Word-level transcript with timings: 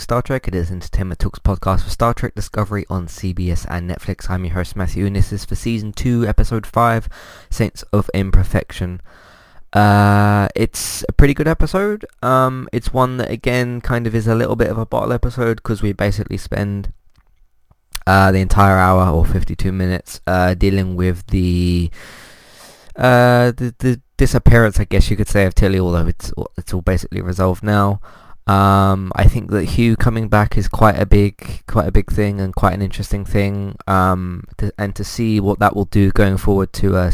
Star 0.00 0.22
Trek. 0.22 0.48
It 0.48 0.54
is 0.54 0.70
Entertainment 0.70 1.20
Talks 1.20 1.38
podcast 1.38 1.84
for 1.84 1.90
Star 1.90 2.14
Trek 2.14 2.34
Discovery 2.34 2.84
on 2.88 3.06
CBS 3.06 3.66
and 3.68 3.90
Netflix. 3.90 4.28
I'm 4.28 4.44
your 4.44 4.54
host 4.54 4.76
Matthew, 4.76 5.06
and 5.06 5.16
this 5.16 5.32
is 5.32 5.44
for 5.44 5.54
season 5.54 5.92
two, 5.92 6.26
episode 6.26 6.66
five, 6.66 7.08
Saints 7.50 7.82
of 7.92 8.10
Imperfection. 8.14 9.00
Uh, 9.72 10.48
it's 10.54 11.04
a 11.08 11.12
pretty 11.12 11.34
good 11.34 11.48
episode. 11.48 12.04
Um, 12.22 12.68
it's 12.72 12.92
one 12.92 13.16
that 13.18 13.30
again 13.30 13.80
kind 13.80 14.06
of 14.06 14.14
is 14.14 14.26
a 14.26 14.34
little 14.34 14.56
bit 14.56 14.70
of 14.70 14.78
a 14.78 14.86
bottle 14.86 15.12
episode 15.12 15.56
because 15.56 15.82
we 15.82 15.92
basically 15.92 16.36
spend 16.36 16.92
uh, 18.06 18.32
the 18.32 18.38
entire 18.38 18.76
hour 18.76 19.10
or 19.10 19.24
52 19.24 19.72
minutes 19.72 20.20
uh, 20.26 20.54
dealing 20.54 20.96
with 20.96 21.26
the 21.26 21.90
uh, 22.96 23.52
the, 23.52 23.74
the 23.78 24.00
disappearance, 24.16 24.80
I 24.80 24.84
guess 24.84 25.10
you 25.10 25.16
could 25.16 25.28
say, 25.28 25.44
of 25.44 25.54
Tilly, 25.54 25.78
although 25.78 26.06
it's 26.06 26.32
it's 26.56 26.72
all 26.72 26.82
basically 26.82 27.20
resolved 27.20 27.62
now. 27.62 28.00
Um, 28.46 29.10
I 29.16 29.24
think 29.24 29.50
that 29.50 29.64
Hugh 29.64 29.96
coming 29.96 30.28
back 30.28 30.56
is 30.56 30.68
quite 30.68 30.98
a 30.98 31.06
big, 31.06 31.64
quite 31.66 31.88
a 31.88 31.92
big 31.92 32.10
thing 32.12 32.40
and 32.40 32.54
quite 32.54 32.74
an 32.74 32.82
interesting 32.82 33.24
thing. 33.24 33.76
Um, 33.86 34.44
to, 34.58 34.72
and 34.78 34.94
to 34.94 35.04
see 35.04 35.40
what 35.40 35.58
that 35.58 35.74
will 35.74 35.86
do 35.86 36.12
going 36.12 36.36
forward 36.36 36.72
to 36.74 36.96
uh. 36.96 37.10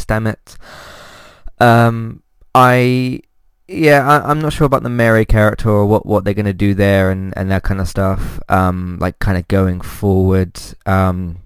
Um, 1.58 2.22
I, 2.54 3.20
yeah, 3.66 4.06
I, 4.06 4.30
am 4.30 4.40
not 4.40 4.52
sure 4.52 4.66
about 4.66 4.82
the 4.82 4.90
Mary 4.90 5.24
character 5.24 5.70
or 5.70 5.86
what, 5.86 6.04
what 6.04 6.24
they're 6.24 6.34
gonna 6.34 6.52
do 6.52 6.74
there 6.74 7.10
and, 7.10 7.32
and 7.36 7.50
that 7.50 7.62
kind 7.62 7.80
of 7.80 7.88
stuff. 7.88 8.38
Um, 8.48 8.98
like 9.00 9.18
kind 9.18 9.38
of 9.38 9.48
going 9.48 9.80
forward. 9.80 10.60
Um, 10.84 11.38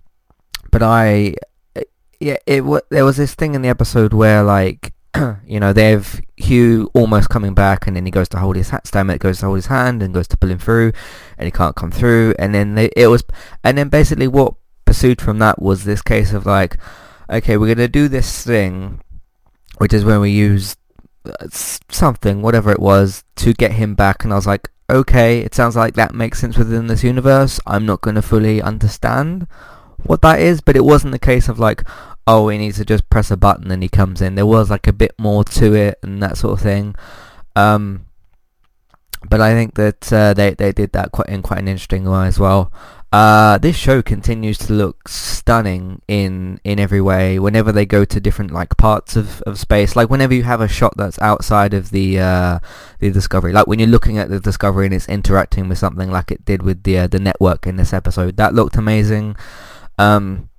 but 0.73 0.83
I, 0.83 1.37
yeah, 2.19 2.37
it 2.47 2.65
there 2.91 3.05
was 3.05 3.17
this 3.17 3.35
thing 3.35 3.55
in 3.55 3.63
the 3.63 3.69
episode 3.69 4.13
where 4.13 4.43
like 4.43 4.93
you 5.47 5.61
know, 5.61 5.73
they 5.73 5.91
have 5.91 6.21
Hugh 6.37 6.91
almost 6.95 7.29
coming 7.29 7.55
back, 7.55 7.87
and 7.87 7.97
then 7.97 8.05
he 8.05 8.11
goes 8.11 8.29
to 8.31 8.39
hold 8.39 8.57
his 8.57 8.71
hat. 8.71 8.85
Stamets 8.85 9.19
goes 9.19 9.41
to 9.41 9.47
hold 9.47 9.57
his 9.59 9.67
hand 9.67 10.03
and 10.03 10.15
goes 10.15 10.29
to 10.29 10.37
pull 10.37 10.51
him 10.51 10.59
through, 10.59 10.93
and 11.39 11.47
he 11.47 11.51
can't 11.51 11.77
come 11.77 11.91
through. 11.91 12.35
And 12.39 12.55
then 12.55 12.75
they, 12.75 12.91
it 12.97 13.09
was, 13.09 13.25
and 13.65 13.77
then 13.79 13.89
basically 13.89 14.29
what 14.29 14.55
pursued 14.85 15.21
from 15.21 15.39
that 15.39 15.61
was 15.61 15.85
this 15.85 16.03
case 16.03 16.33
of 16.33 16.47
like, 16.47 16.77
okay, 17.31 17.57
we're 17.57 17.75
gonna 17.75 17.89
do 17.89 18.09
this 18.09 18.45
thing, 18.45 19.01
which 19.79 19.93
is 19.93 20.05
when 20.05 20.21
we 20.21 20.31
use 20.31 20.77
uh, 21.27 21.47
something, 21.51 22.43
whatever 22.43 22.71
it 22.71 22.81
was, 22.81 23.25
to 23.37 23.53
get 23.53 23.73
him 23.73 23.95
back. 23.95 24.25
And 24.25 24.33
I 24.33 24.37
was 24.37 24.47
like, 24.47 24.71
okay, 24.89 25.41
it 25.41 25.55
sounds 25.55 25.77
like 25.77 25.95
that 25.95 26.15
makes 26.15 26.41
sense 26.41 26.57
within 26.57 26.87
this 26.87 27.03
universe. 27.03 27.59
I'm 27.67 27.87
not 27.87 28.01
gonna 28.01 28.23
fully 28.23 28.63
understand 28.63 29.47
what 30.05 30.23
that 30.23 30.41
is, 30.41 30.61
but 30.61 30.77
it 30.77 30.85
wasn't 30.85 31.13
the 31.13 31.19
case 31.19 31.49
of 31.49 31.59
like, 31.59 31.83
oh, 32.27 32.49
he 32.49 32.59
needs 32.59 32.79
to 32.79 32.85
just 32.85 33.09
press 33.09 33.31
a 33.31 33.37
button 33.37 33.71
and 33.71 33.83
he 33.83 33.89
comes 33.89 34.21
in. 34.21 34.35
There 34.35 34.47
was 34.47 34.71
like 34.71 34.87
a 34.87 34.93
bit 34.93 35.15
more 35.19 35.45
to 35.45 35.75
it 35.75 35.99
and 36.03 36.23
that 36.23 36.37
sort 36.37 36.55
of 36.55 36.61
thing. 36.61 36.95
Um, 37.55 38.07
but 39.29 39.41
I 39.41 39.55
think 39.55 39.75
that 39.75 40.13
uh, 40.13 40.35
they 40.35 40.55
they 40.55 40.73
did 40.73 40.93
that 40.93 41.13
quite 41.13 41.29
in 41.29 41.43
quite 41.43 41.61
an 41.61 41.69
interesting 41.69 42.05
way 42.05 42.27
as 42.27 42.39
well. 42.39 42.73
Uh, 43.13 43.57
this 43.59 43.77
show 43.77 44.03
continues 44.03 44.59
to 44.59 44.73
look 44.73 45.09
stunning 45.09 46.03
in 46.07 46.61
in 46.65 46.79
every 46.79 47.01
way. 47.01 47.39
Whenever 47.39 47.73
they 47.73 47.87
go 47.87 48.05
to 48.05 48.21
different 48.21 48.51
like 48.51 48.77
parts 48.77 49.17
of, 49.17 49.41
of 49.43 49.59
space, 49.59 49.97
like 49.97 50.11
whenever 50.11 50.35
you 50.35 50.43
have 50.43 50.61
a 50.61 50.69
shot 50.69 50.95
that's 50.97 51.19
outside 51.21 51.73
of 51.73 51.91
the 51.91 52.19
uh, 52.19 52.59
the 52.99 53.11
Discovery, 53.11 53.53
like 53.53 53.67
when 53.67 53.79
you're 53.79 53.89
looking 53.89 54.19
at 54.19 54.29
the 54.29 54.41
Discovery 54.41 54.87
and 54.87 54.95
it's 54.95 55.09
interacting 55.09 55.69
with 55.69 55.79
something 55.79 56.11
like 56.11 56.31
it 56.31 56.45
did 56.45 56.63
with 56.63 56.83
the 56.83 56.99
uh, 56.99 57.07
the 57.07 57.21
network 57.21 57.67
in 57.67 57.77
this 57.77 57.93
episode, 57.93 58.37
that 58.37 58.55
looked 58.55 58.77
amazing. 58.77 59.37
Um, 59.99 60.51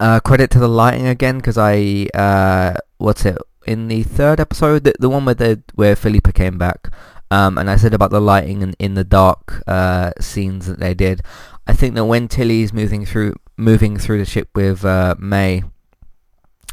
uh, 0.00 0.20
credit 0.20 0.50
to 0.52 0.58
the 0.58 0.68
lighting 0.68 1.06
again 1.06 1.38
because 1.38 1.58
I 1.58 2.08
uh, 2.14 2.74
what's 2.98 3.24
it 3.24 3.38
in 3.66 3.88
the 3.88 4.02
third 4.02 4.40
episode 4.40 4.84
the, 4.84 4.94
the 4.98 5.08
one 5.08 5.24
where 5.24 5.34
the 5.34 5.62
where 5.74 5.96
Philippa 5.96 6.32
came 6.32 6.58
back 6.58 6.90
um, 7.30 7.58
and 7.58 7.68
I 7.68 7.76
said 7.76 7.94
about 7.94 8.10
the 8.10 8.20
lighting 8.20 8.62
and 8.62 8.76
in 8.78 8.94
the 8.94 9.04
dark 9.04 9.62
uh, 9.66 10.12
scenes 10.20 10.66
that 10.66 10.78
they 10.78 10.94
did 10.94 11.22
I 11.66 11.72
think 11.72 11.94
that 11.94 12.04
when 12.04 12.28
Tilly's 12.28 12.72
moving 12.72 13.04
through 13.04 13.34
moving 13.56 13.96
through 13.96 14.18
the 14.18 14.24
ship 14.24 14.50
with 14.54 14.84
uh, 14.84 15.14
May 15.18 15.64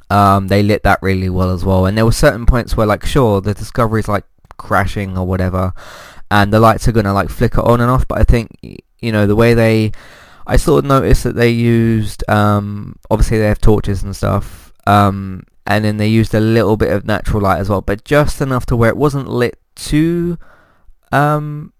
um, 0.10 0.48
they 0.48 0.62
lit 0.62 0.84
that 0.84 1.02
really 1.02 1.30
well 1.30 1.50
as 1.50 1.66
well. 1.66 1.88
And 1.88 1.98
there 1.98 2.06
were 2.06 2.12
certain 2.12 2.46
points 2.46 2.78
where 2.78 2.86
like 2.86 3.04
sure 3.04 3.42
the 3.42 3.56
Discovery's 3.56 4.08
like 4.08 4.26
crashing 4.58 5.18
or 5.18 5.26
whatever 5.26 5.74
and 6.30 6.52
the 6.52 6.60
lights 6.60 6.88
are 6.88 6.92
gonna 6.92 7.14
like 7.14 7.30
flicker 7.30 7.62
on 7.62 7.80
and 7.82 7.92
off 7.92 8.08
but 8.08 8.18
I 8.20 8.24
think 8.24 8.50
you 9.00 9.12
know 9.12 9.28
the 9.28 9.36
way 9.36 9.54
they 9.54 9.92
I 10.46 10.58
sort 10.58 10.84
of 10.84 10.90
noticed 10.90 11.24
that 11.24 11.36
they 11.36 11.50
used, 11.50 12.28
um, 12.30 12.98
obviously 13.10 13.40
they 13.40 13.48
have 13.48 13.62
torches 13.62 14.04
and 14.04 14.16
stuff, 14.16 14.74
um, 14.86 15.46
and 15.66 15.86
then 15.86 15.98
they 15.98 16.08
used 16.08 16.34
a 16.34 16.40
little 16.40 16.76
bit 16.76 16.92
of 16.92 17.06
natural 17.06 17.42
light 17.42 17.60
as 17.60 17.70
well, 17.70 17.82
but 17.82 18.04
just 18.04 18.42
enough 18.42 18.66
to 18.68 18.76
where 18.76 18.90
it 18.90 18.98
wasn't 18.98 19.30
lit 19.30 19.58
too, 19.76 20.38
um, 21.12 21.72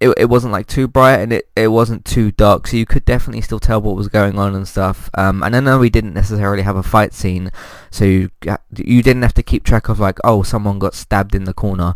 it, 0.00 0.10
it 0.16 0.26
wasn't 0.26 0.52
like 0.52 0.66
too 0.66 0.88
bright 0.88 1.20
and 1.20 1.32
it, 1.32 1.48
it 1.56 1.68
wasn't 1.68 2.04
too 2.04 2.30
dark, 2.32 2.66
so 2.66 2.76
you 2.76 2.86
could 2.86 3.04
definitely 3.04 3.40
still 3.40 3.60
tell 3.60 3.80
what 3.80 3.96
was 3.96 4.08
going 4.08 4.38
on 4.38 4.54
and 4.54 4.68
stuff. 4.68 5.08
Um, 5.14 5.42
and 5.42 5.56
I 5.56 5.60
know 5.60 5.78
we 5.78 5.90
didn't 5.90 6.14
necessarily 6.14 6.62
have 6.62 6.76
a 6.76 6.82
fight 6.82 7.14
scene, 7.14 7.50
so 7.90 8.04
you, 8.04 8.30
you 8.76 9.02
didn't 9.02 9.22
have 9.22 9.34
to 9.34 9.42
keep 9.42 9.64
track 9.64 9.88
of 9.88 10.00
like, 10.00 10.18
oh, 10.24 10.42
someone 10.42 10.78
got 10.78 10.94
stabbed 10.94 11.34
in 11.34 11.44
the 11.44 11.54
corner, 11.54 11.94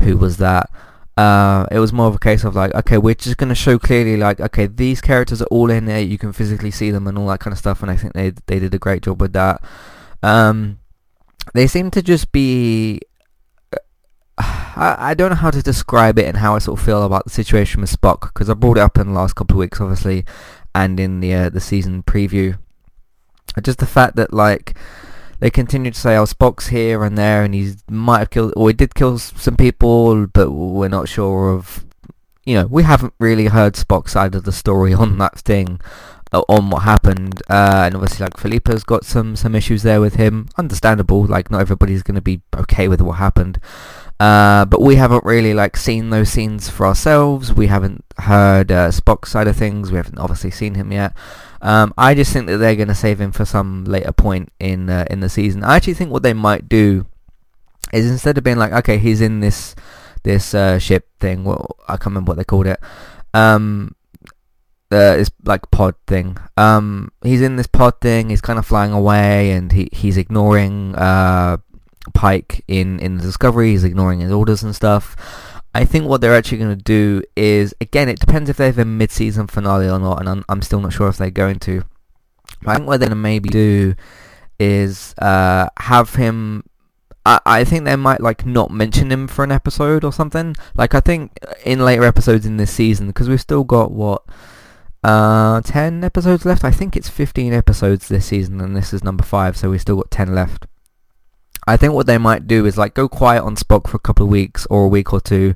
who 0.00 0.16
was 0.16 0.38
that? 0.38 0.70
Uh, 1.18 1.66
it 1.72 1.80
was 1.80 1.92
more 1.92 2.06
of 2.06 2.14
a 2.14 2.18
case 2.20 2.44
of 2.44 2.54
like, 2.54 2.72
okay, 2.76 2.96
we're 2.96 3.12
just 3.12 3.38
going 3.38 3.48
to 3.48 3.54
show 3.54 3.76
clearly 3.76 4.16
like, 4.16 4.38
okay, 4.38 4.66
these 4.66 5.00
characters 5.00 5.42
are 5.42 5.46
all 5.46 5.68
in 5.68 5.84
there, 5.86 6.00
you 6.00 6.16
can 6.16 6.32
physically 6.32 6.70
see 6.70 6.92
them 6.92 7.08
and 7.08 7.18
all 7.18 7.26
that 7.26 7.40
kind 7.40 7.50
of 7.50 7.58
stuff, 7.58 7.82
and 7.82 7.90
I 7.90 7.96
think 7.96 8.12
they 8.12 8.30
they 8.46 8.60
did 8.60 8.72
a 8.72 8.78
great 8.78 9.02
job 9.02 9.20
with 9.20 9.32
that. 9.32 9.60
Um, 10.22 10.78
they 11.54 11.66
seem 11.66 11.90
to 11.90 12.02
just 12.02 12.30
be, 12.30 13.00
I, 14.38 14.96
I 15.10 15.14
don't 15.14 15.30
know 15.30 15.34
how 15.34 15.50
to 15.50 15.60
describe 15.60 16.20
it 16.20 16.26
and 16.26 16.36
how 16.36 16.54
I 16.54 16.60
sort 16.60 16.78
of 16.78 16.86
feel 16.86 17.02
about 17.02 17.24
the 17.24 17.30
situation 17.30 17.80
with 17.80 17.90
Spock, 17.90 18.20
because 18.32 18.48
I 18.48 18.54
brought 18.54 18.76
it 18.76 18.82
up 18.82 18.96
in 18.96 19.08
the 19.08 19.12
last 19.12 19.34
couple 19.34 19.56
of 19.56 19.58
weeks, 19.58 19.80
obviously, 19.80 20.24
and 20.72 21.00
in 21.00 21.18
the 21.18 21.34
uh, 21.34 21.48
the 21.48 21.60
season 21.60 22.04
preview. 22.04 22.58
Just 23.60 23.80
the 23.80 23.86
fact 23.86 24.14
that 24.14 24.32
like, 24.32 24.78
they 25.40 25.50
continue 25.50 25.90
to 25.90 25.98
say, 25.98 26.16
"Oh, 26.16 26.24
Spock's 26.24 26.68
here 26.68 27.04
and 27.04 27.16
there, 27.16 27.44
and 27.44 27.54
he 27.54 27.74
might 27.88 28.18
have 28.20 28.30
killed, 28.30 28.52
or 28.56 28.68
he 28.68 28.74
did 28.74 28.94
kill 28.94 29.18
some 29.18 29.56
people, 29.56 30.26
but 30.26 30.50
we're 30.50 30.88
not 30.88 31.08
sure 31.08 31.50
of." 31.50 31.84
You 32.44 32.54
know, 32.54 32.66
we 32.66 32.82
haven't 32.82 33.12
really 33.18 33.46
heard 33.46 33.74
Spock's 33.74 34.12
side 34.12 34.34
of 34.34 34.44
the 34.44 34.52
story 34.52 34.94
on 34.94 35.18
that 35.18 35.38
thing, 35.38 35.80
on 36.32 36.70
what 36.70 36.82
happened, 36.82 37.42
uh, 37.48 37.82
and 37.84 37.94
obviously, 37.94 38.24
like 38.24 38.36
Philippa's 38.36 38.84
got 38.84 39.04
some 39.04 39.36
some 39.36 39.54
issues 39.54 39.82
there 39.82 40.00
with 40.00 40.14
him. 40.16 40.48
Understandable, 40.56 41.24
like 41.26 41.50
not 41.50 41.60
everybody's 41.60 42.02
going 42.02 42.14
to 42.16 42.22
be 42.22 42.40
okay 42.56 42.88
with 42.88 43.00
what 43.00 43.18
happened. 43.18 43.60
Uh, 44.20 44.64
but 44.64 44.80
we 44.80 44.96
haven't 44.96 45.24
really 45.24 45.54
like 45.54 45.76
seen 45.76 46.10
those 46.10 46.28
scenes 46.28 46.68
for 46.68 46.86
ourselves. 46.86 47.52
We 47.52 47.68
haven't 47.68 48.04
heard 48.18 48.72
uh, 48.72 48.90
Spock's 48.90 49.30
side 49.30 49.46
of 49.46 49.56
things. 49.56 49.92
We 49.92 49.96
haven't 49.96 50.18
obviously 50.18 50.50
seen 50.50 50.74
him 50.74 50.90
yet. 50.90 51.16
Um, 51.62 51.94
I 51.96 52.14
just 52.14 52.32
think 52.32 52.46
that 52.46 52.58
they're 52.58 52.76
going 52.76 52.88
to 52.88 52.94
save 52.94 53.20
him 53.20 53.30
for 53.30 53.44
some 53.44 53.84
later 53.84 54.12
point 54.12 54.52
in 54.58 54.90
uh, 54.90 55.04
in 55.08 55.20
the 55.20 55.28
season. 55.28 55.62
I 55.62 55.76
actually 55.76 55.94
think 55.94 56.10
what 56.10 56.24
they 56.24 56.34
might 56.34 56.68
do 56.68 57.06
is 57.92 58.10
instead 58.10 58.36
of 58.38 58.44
being 58.44 58.58
like, 58.58 58.72
okay, 58.72 58.98
he's 58.98 59.20
in 59.20 59.40
this 59.40 59.76
this 60.24 60.52
uh, 60.52 60.78
ship 60.78 61.08
thing. 61.20 61.44
Well, 61.44 61.76
I 61.86 61.92
can't 61.92 62.06
remember 62.06 62.30
what 62.30 62.38
they 62.38 62.44
called 62.44 62.66
it. 62.66 62.80
Um, 63.34 63.94
uh, 64.90 65.16
this 65.16 65.30
like 65.44 65.70
pod 65.70 65.94
thing. 66.06 66.38
Um, 66.56 67.12
he's 67.22 67.42
in 67.42 67.56
this 67.56 67.66
pod 67.66 68.00
thing. 68.00 68.30
He's 68.30 68.40
kind 68.40 68.58
of 68.58 68.66
flying 68.66 68.92
away, 68.92 69.52
and 69.52 69.70
he 69.70 69.88
he's 69.92 70.16
ignoring 70.16 70.94
uh 70.96 71.58
Pike 72.14 72.64
in, 72.68 72.98
in 73.00 73.16
the 73.16 73.22
Discovery. 73.22 73.70
He's 73.70 73.84
ignoring 73.84 74.20
his 74.20 74.32
orders 74.32 74.62
and 74.62 74.74
stuff. 74.74 75.16
I 75.74 75.84
think 75.84 76.06
what 76.06 76.20
they're 76.20 76.34
actually 76.34 76.58
going 76.58 76.76
to 76.76 76.82
do 76.82 77.22
is, 77.36 77.74
again, 77.80 78.08
it 78.08 78.18
depends 78.18 78.48
if 78.48 78.56
they 78.56 78.66
have 78.66 78.78
a 78.78 78.84
mid-season 78.84 79.46
finale 79.46 79.88
or 79.88 79.98
not, 79.98 80.20
and 80.20 80.28
I'm, 80.28 80.44
I'm 80.48 80.62
still 80.62 80.80
not 80.80 80.92
sure 80.92 81.08
if 81.08 81.18
they're 81.18 81.30
going 81.30 81.58
to. 81.60 81.84
But 82.62 82.70
I 82.70 82.74
think 82.76 82.88
what 82.88 83.00
they're 83.00 83.08
going 83.08 83.16
to 83.16 83.22
maybe 83.22 83.48
do 83.48 83.94
is 84.58 85.14
uh, 85.18 85.68
have 85.78 86.14
him 86.14 86.64
I, 87.44 87.64
think 87.64 87.84
they 87.84 87.96
might 87.96 88.20
like 88.20 88.46
not 88.46 88.70
mention 88.70 89.12
him 89.12 89.28
for 89.28 89.44
an 89.44 89.52
episode 89.52 90.04
or 90.04 90.12
something. 90.12 90.56
Like 90.74 90.94
I 90.94 91.00
think 91.00 91.38
in 91.64 91.84
later 91.84 92.04
episodes 92.04 92.46
in 92.46 92.56
this 92.56 92.70
season, 92.70 93.08
because 93.08 93.28
we've 93.28 93.40
still 93.40 93.64
got 93.64 93.92
what 93.92 94.24
uh, 95.04 95.60
ten 95.62 96.02
episodes 96.04 96.44
left. 96.44 96.64
I 96.64 96.70
think 96.70 96.96
it's 96.96 97.08
fifteen 97.08 97.52
episodes 97.52 98.08
this 98.08 98.26
season, 98.26 98.60
and 98.60 98.76
this 98.76 98.92
is 98.92 99.04
number 99.04 99.24
five, 99.24 99.56
so 99.56 99.70
we've 99.70 99.80
still 99.80 99.96
got 99.96 100.10
ten 100.10 100.34
left. 100.34 100.66
I 101.68 101.76
think 101.76 101.92
what 101.92 102.06
they 102.06 102.18
might 102.18 102.46
do 102.46 102.66
is 102.66 102.78
like 102.78 102.94
go 102.94 103.08
quiet 103.08 103.42
on 103.42 103.56
Spock 103.56 103.88
for 103.88 103.96
a 103.96 104.00
couple 104.00 104.24
of 104.24 104.30
weeks 104.30 104.66
or 104.70 104.84
a 104.84 104.88
week 104.88 105.12
or 105.12 105.20
two 105.20 105.54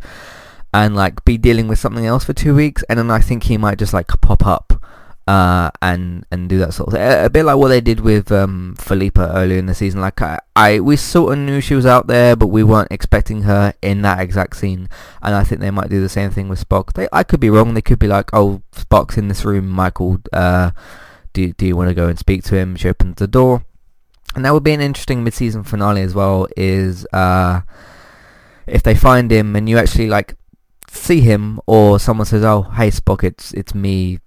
and 0.75 0.95
like 0.95 1.25
be 1.25 1.39
dealing 1.39 1.69
with 1.69 1.79
something 1.79 2.07
else 2.07 2.25
for 2.25 2.33
two 2.33 2.55
weeks 2.55 2.83
and 2.89 2.99
then 2.99 3.11
I 3.11 3.21
think 3.21 3.45
he 3.45 3.57
might 3.57 3.79
just 3.79 3.93
like 3.93 4.09
pop 4.21 4.47
up 4.47 4.83
uh, 5.27 5.71
and 5.81 6.27
and 6.31 6.49
do 6.49 6.59
that 6.59 6.75
sort 6.75 6.89
of 6.89 6.95
thing. 6.95 7.25
A, 7.25 7.31
bit 7.31 7.45
like 7.45 7.57
what 7.57 7.69
they 7.69 7.81
did 7.81 8.01
with 8.01 8.33
um, 8.33 8.75
Philippa 8.79 9.33
earlier 9.35 9.59
in 9.59 9.67
the 9.67 9.75
season. 9.75 10.01
Like 10.01 10.21
I, 10.21 10.41
I, 10.57 10.81
we 10.81 10.97
sort 10.97 11.33
of 11.33 11.39
knew 11.39 11.61
she 11.61 11.75
was 11.75 11.87
out 11.87 12.09
there, 12.09 12.35
but 12.35 12.49
we 12.49 12.65
weren't 12.65 12.91
expecting 12.91 13.43
her 13.43 13.73
in 13.83 14.03
that 14.03 14.21
exact 14.21 14.57
scene. 14.57 14.89
And 15.23 15.35
I 15.35 15.45
think 15.45 15.61
they 15.61 15.71
might 15.71 15.91
do 15.91 16.01
the 16.01 16.09
same 16.09 16.31
thing 16.31 16.49
with 16.49 16.69
Spock. 16.69 16.95
They, 16.95 17.09
I 17.13 17.23
could 17.23 17.41
be 17.41 17.51
wrong. 17.51 17.75
They 17.75 17.83
could 17.83 18.01
be 18.01 18.09
like, 18.09 18.31
oh, 18.33 18.63
Spock's 18.73 19.17
in 19.17 19.29
this 19.29 19.45
room, 19.45 19.69
Michael. 19.69 20.19
Uh, 20.33 20.73
do 21.33 21.53
do 21.53 21.67
you 21.67 21.77
want 21.77 21.89
to 21.89 21.95
go 21.95 22.09
and 22.09 22.19
speak 22.19 22.43
to 22.45 22.57
him? 22.57 22.75
She 22.77 22.89
opens 22.89 23.17
the 23.17 23.29
door 23.29 23.65
and 24.35 24.45
that 24.45 24.53
would 24.53 24.63
be 24.63 24.73
an 24.73 24.81
interesting 24.81 25.25
mid-season 25.25 25.65
finale 25.65 26.03
as 26.03 26.15
well. 26.15 26.47
Is 26.57 27.07
uh, 27.13 27.63
if 28.67 28.83
they 28.83 28.95
find 28.95 29.31
him 29.31 29.57
and 29.57 29.69
you 29.69 29.79
actually 29.79 30.09
like 30.09 30.37
see 30.89 31.21
him 31.21 31.61
or 31.67 31.99
someone 31.99 32.27
says, 32.27 32.45
"Oh, 32.45 32.63
hey 32.63 32.91
Spock, 32.91 33.25
it's 33.25 33.53
it's 33.53 33.75
me, 33.75 34.21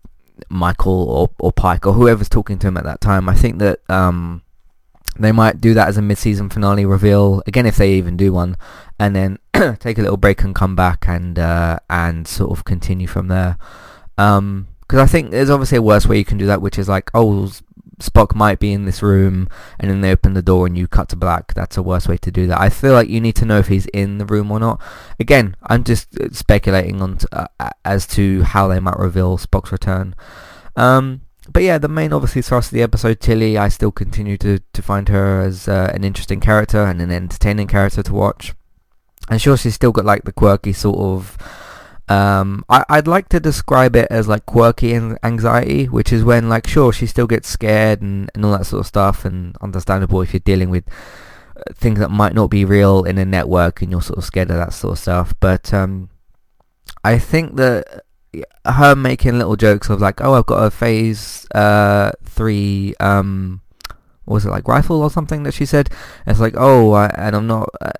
Michael 0.50 1.10
or 1.10 1.30
or 1.40 1.52
Pike 1.52 1.86
or 1.86 1.94
whoever's 1.94 2.30
talking 2.30 2.60
to 2.60 2.68
him 2.68 2.78
at 2.78 2.84
that 2.84 3.02
time," 3.02 3.30
I 3.30 3.36
think 3.36 3.60
that 3.60 3.80
um, 3.90 4.42
they 5.18 5.32
might 5.32 5.62
do 5.62 5.74
that 5.74 5.88
as 5.88 5.98
a 5.98 6.02
mid-season 6.02 6.50
finale 6.50 6.86
reveal 6.86 7.42
again 7.48 7.66
if 7.66 7.78
they 7.78 7.94
even 7.94 8.18
do 8.18 8.34
one, 8.34 8.58
and 9.00 9.16
then 9.16 9.40
take 9.80 9.98
a 9.98 10.02
little 10.02 10.18
break 10.18 10.44
and 10.44 10.54
come 10.54 10.76
back 10.76 11.08
and 11.08 11.40
uh, 11.40 11.80
and 11.90 12.28
sort 12.28 12.52
of 12.52 12.66
continue 12.66 13.08
from 13.08 13.28
there. 13.28 13.58
Um, 14.18 14.68
because 14.82 15.00
I 15.00 15.08
think 15.08 15.32
there's 15.32 15.50
obviously 15.50 15.80
a 15.80 15.82
worse 15.82 16.06
way 16.06 16.20
you 16.20 16.26
can 16.26 16.38
do 16.38 16.46
that, 16.46 16.62
which 16.62 16.78
is 16.78 16.88
like, 16.88 17.10
oh, 17.16 17.50
Spock 18.00 18.36
might 18.36 18.60
be 18.60 18.74
in 18.74 18.86
this 18.86 19.02
room, 19.02 19.48
and 19.80 19.90
then 19.90 20.02
they 20.02 20.12
open 20.12 20.34
the 20.34 20.42
door 20.42 20.68
and 20.68 20.78
you 20.78 20.88
cut 20.88 21.10
to 21.10 21.16
black. 21.16 21.54
That's 21.54 21.78
a 21.78 21.84
worse 21.84 22.08
way 22.08 22.18
to 22.18 22.32
do 22.32 22.48
that. 22.48 22.60
I 22.60 22.70
feel 22.70 22.94
like 22.94 23.10
you 23.10 23.22
need 23.22 23.36
to 23.38 23.46
know 23.46 23.60
if 23.60 23.68
he's 23.68 23.86
in 23.88 24.18
the 24.18 24.26
room 24.26 24.52
or 24.52 24.60
not. 24.60 24.82
Again, 25.20 25.56
I'm 25.64 25.84
just 25.84 26.20
uh, 26.20 26.30
speculating 26.32 27.02
on 27.02 27.18
t- 27.18 27.28
uh, 27.32 27.48
as 27.84 28.06
to 28.08 28.44
how 28.44 28.68
they 28.68 28.80
might 28.80 29.00
reveal 29.00 29.38
Spock's 29.38 29.72
return. 29.72 30.16
Um, 30.76 31.22
but 31.48 31.64
yeah, 31.64 31.78
the 31.78 31.88
main 31.88 32.12
obviously 32.12 32.42
thrust 32.42 32.70
of 32.70 32.76
the 32.76 32.82
episode, 32.82 33.20
Tilly, 33.20 33.58
I 33.58 33.70
still 33.70 33.92
continue 33.92 34.38
to, 34.38 34.60
to 34.74 34.82
find 34.82 35.10
her 35.10 35.42
as 35.42 35.68
uh, 35.68 35.92
an 35.94 36.04
interesting 36.04 36.40
character 36.40 36.84
and 36.84 37.02
an 37.02 37.12
entertaining 37.12 37.68
character 37.68 38.04
to 38.04 38.14
watch. 38.14 38.54
And 39.30 39.42
sure, 39.42 39.58
she's 39.58 39.76
still 39.76 39.92
got 39.92 40.06
like 40.06 40.24
the 40.24 40.32
quirky 40.32 40.74
sort 40.74 40.98
of 40.98 41.38
um, 42.08 42.64
I, 42.70 42.86
I'd 42.88 43.08
like 43.08 43.30
to 43.30 43.40
describe 43.40 43.96
it 43.96 44.08
as 44.12 44.28
like 44.28 44.46
quirky 44.46 44.94
anxiety, 44.94 45.86
which 45.86 46.14
is 46.14 46.24
when 46.24 46.50
like 46.50 46.68
sure 46.68 46.94
she 46.94 47.08
still 47.08 47.28
gets 47.28 47.48
scared 47.48 48.02
and, 48.02 48.30
and 48.36 48.46
all 48.46 48.52
that 48.52 48.66
sort 48.66 48.82
of 48.82 48.88
stuff, 48.88 49.26
and 49.26 49.56
understandable 49.62 50.22
if 50.22 50.34
you're 50.34 50.40
dealing 50.40 50.70
with 50.70 50.86
uh, 51.58 51.74
things 51.74 52.00
that 52.00 52.12
might 52.12 52.36
not 52.36 52.50
be 52.50 52.64
real 52.64 53.04
in 53.04 53.18
a 53.18 53.26
network 53.26 53.82
and 53.82 53.92
you're 53.92 54.02
sort 54.02 54.20
of 54.20 54.26
scared 54.26 54.52
of 54.52 54.58
that 54.58 54.74
sort 54.74 54.94
of 54.94 55.00
stuff. 55.00 55.34
But 55.40 55.74
um, 55.74 56.10
I 57.04 57.18
think 57.18 57.56
that 57.56 58.04
her 58.66 58.96
making 58.96 59.38
little 59.38 59.56
jokes 59.56 59.90
of 59.90 60.02
like, 60.02 60.22
oh, 60.22 60.34
I've 60.34 60.46
got 60.46 60.64
a 60.64 60.72
phase 60.72 61.48
uh, 61.56 62.12
three, 62.24 62.94
um, 63.00 63.62
what 64.26 64.36
was 64.36 64.46
it 64.46 64.50
like 64.50 64.68
rifle 64.68 65.02
or 65.02 65.10
something 65.10 65.44
that 65.44 65.54
she 65.54 65.66
said? 65.66 65.90
And 66.26 66.34
it's 66.34 66.40
like, 66.40 66.56
oh, 66.58 66.92
I, 66.92 67.08
and 67.16 67.36
I'm 67.36 67.48
not. 67.48 67.70
Uh, 67.82 67.92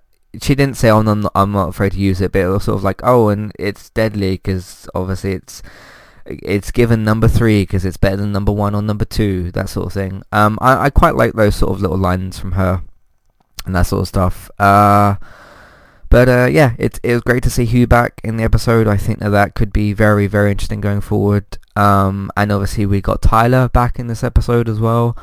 she 0.42 0.56
didn't 0.56 0.78
say, 0.78 0.90
"Oh, 0.90 1.00
I'm 1.00 1.22
not, 1.22 1.32
I'm 1.36 1.52
not 1.52 1.70
afraid 1.70 1.94
to 1.94 2.00
use 2.00 2.22
it," 2.22 2.32
but 2.32 2.40
it 2.40 2.48
was 2.48 2.64
sort 2.64 2.78
of 2.78 2.84
like, 2.84 3.02
"Oh, 3.04 3.30
and 3.30 3.52
it's 3.60 3.90
deadly 3.90 4.32
because 4.32 4.88
obviously 4.96 5.34
it's 5.34 5.62
it's 6.26 6.72
given 6.72 7.04
number 7.04 7.28
three 7.28 7.64
because 7.64 7.86
it's 7.86 7.98
better 7.98 8.18
than 8.18 8.32
number 8.32 8.52
one 8.52 8.74
or 8.74 8.82
number 8.82 9.06
two, 9.06 9.52
that 9.52 9.70
sort 9.70 9.88
of 9.88 9.94
thing." 9.94 10.24
Um, 10.32 10.58
I, 10.62 10.86
I 10.86 10.90
quite 10.90 11.16
like 11.16 11.34
those 11.34 11.56
sort 11.56 11.74
of 11.74 11.82
little 11.82 11.98
lines 11.98 12.40
from 12.40 12.54
her 12.54 12.82
and 13.66 13.76
that 13.76 13.84
sort 13.84 14.02
of 14.02 14.08
stuff. 14.08 14.50
Uh, 14.60 15.16
but 16.10 16.30
uh, 16.30 16.48
yeah, 16.52 16.76
it 16.78 17.00
it 17.04 17.14
was 17.14 17.24
great 17.24 17.44
to 17.44 17.50
see 17.50 17.66
Hugh 17.66 17.88
back 17.88 18.22
in 18.24 18.38
the 18.38 18.44
episode. 18.44 18.88
I 18.88 18.98
think 18.98 19.20
that 19.20 19.30
that 19.30 19.56
could 19.56 19.74
be 19.74 19.94
very 19.94 20.28
very 20.28 20.52
interesting 20.52 20.82
going 20.82 21.02
forward. 21.02 21.58
Um, 21.76 22.32
and 22.38 22.52
obviously 22.52 22.86
we 22.86 23.02
got 23.02 23.22
Tyler 23.22 23.68
back 23.70 24.00
in 24.00 24.08
this 24.08 24.24
episode 24.24 24.70
as 24.70 24.80
well. 24.80 25.18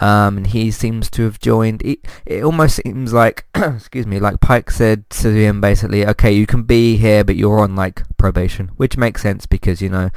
Um, 0.00 0.36
and 0.38 0.46
he 0.46 0.70
seems 0.70 1.10
to 1.10 1.24
have 1.24 1.40
joined. 1.40 1.82
It, 1.82 2.06
it 2.24 2.44
almost 2.44 2.76
seems 2.76 3.12
like, 3.12 3.46
excuse 3.54 4.06
me, 4.06 4.20
like 4.20 4.40
Pike 4.40 4.70
said 4.70 5.08
to 5.10 5.34
him 5.34 5.60
basically, 5.60 6.06
okay, 6.06 6.32
you 6.32 6.46
can 6.46 6.62
be 6.62 6.96
here, 6.96 7.24
but 7.24 7.36
you're 7.36 7.60
on 7.60 7.74
like 7.74 8.02
probation, 8.16 8.68
which 8.76 8.96
makes 8.96 9.22
sense 9.22 9.46
because 9.46 9.82
you 9.82 9.88
know 9.88 10.10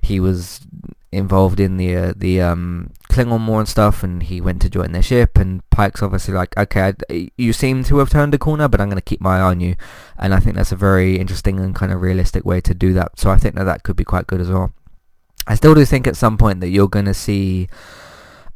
he 0.00 0.20
was 0.20 0.60
involved 1.12 1.58
in 1.58 1.76
the 1.76 1.96
uh, 1.96 2.12
the 2.16 2.40
um, 2.40 2.92
Klingon 3.08 3.46
War 3.46 3.60
and 3.60 3.68
stuff, 3.68 4.02
and 4.02 4.22
he 4.22 4.40
went 4.40 4.62
to 4.62 4.70
join 4.70 4.92
their 4.92 5.02
ship. 5.02 5.38
And 5.38 5.68
Pike's 5.70 6.02
obviously 6.02 6.34
like, 6.34 6.56
okay, 6.56 6.92
I, 7.10 7.30
you 7.36 7.52
seem 7.52 7.82
to 7.84 7.98
have 7.98 8.10
turned 8.10 8.34
a 8.34 8.38
corner, 8.38 8.68
but 8.68 8.80
I'm 8.80 8.88
going 8.88 8.96
to 8.96 9.02
keep 9.02 9.20
my 9.20 9.38
eye 9.38 9.42
on 9.42 9.60
you. 9.60 9.76
And 10.18 10.34
I 10.34 10.40
think 10.40 10.56
that's 10.56 10.72
a 10.72 10.76
very 10.76 11.18
interesting 11.18 11.58
and 11.58 11.74
kind 11.74 11.92
of 11.92 12.00
realistic 12.00 12.44
way 12.44 12.60
to 12.60 12.74
do 12.74 12.92
that. 12.92 13.18
So 13.18 13.30
I 13.30 13.38
think 13.38 13.54
that 13.56 13.64
that 13.64 13.82
could 13.82 13.96
be 13.96 14.04
quite 14.04 14.26
good 14.26 14.40
as 14.40 14.50
well. 14.50 14.72
I 15.46 15.54
still 15.54 15.74
do 15.74 15.84
think 15.84 16.06
at 16.06 16.16
some 16.16 16.36
point 16.36 16.60
that 16.60 16.68
you're 16.68 16.88
going 16.88 17.04
to 17.04 17.14
see 17.14 17.68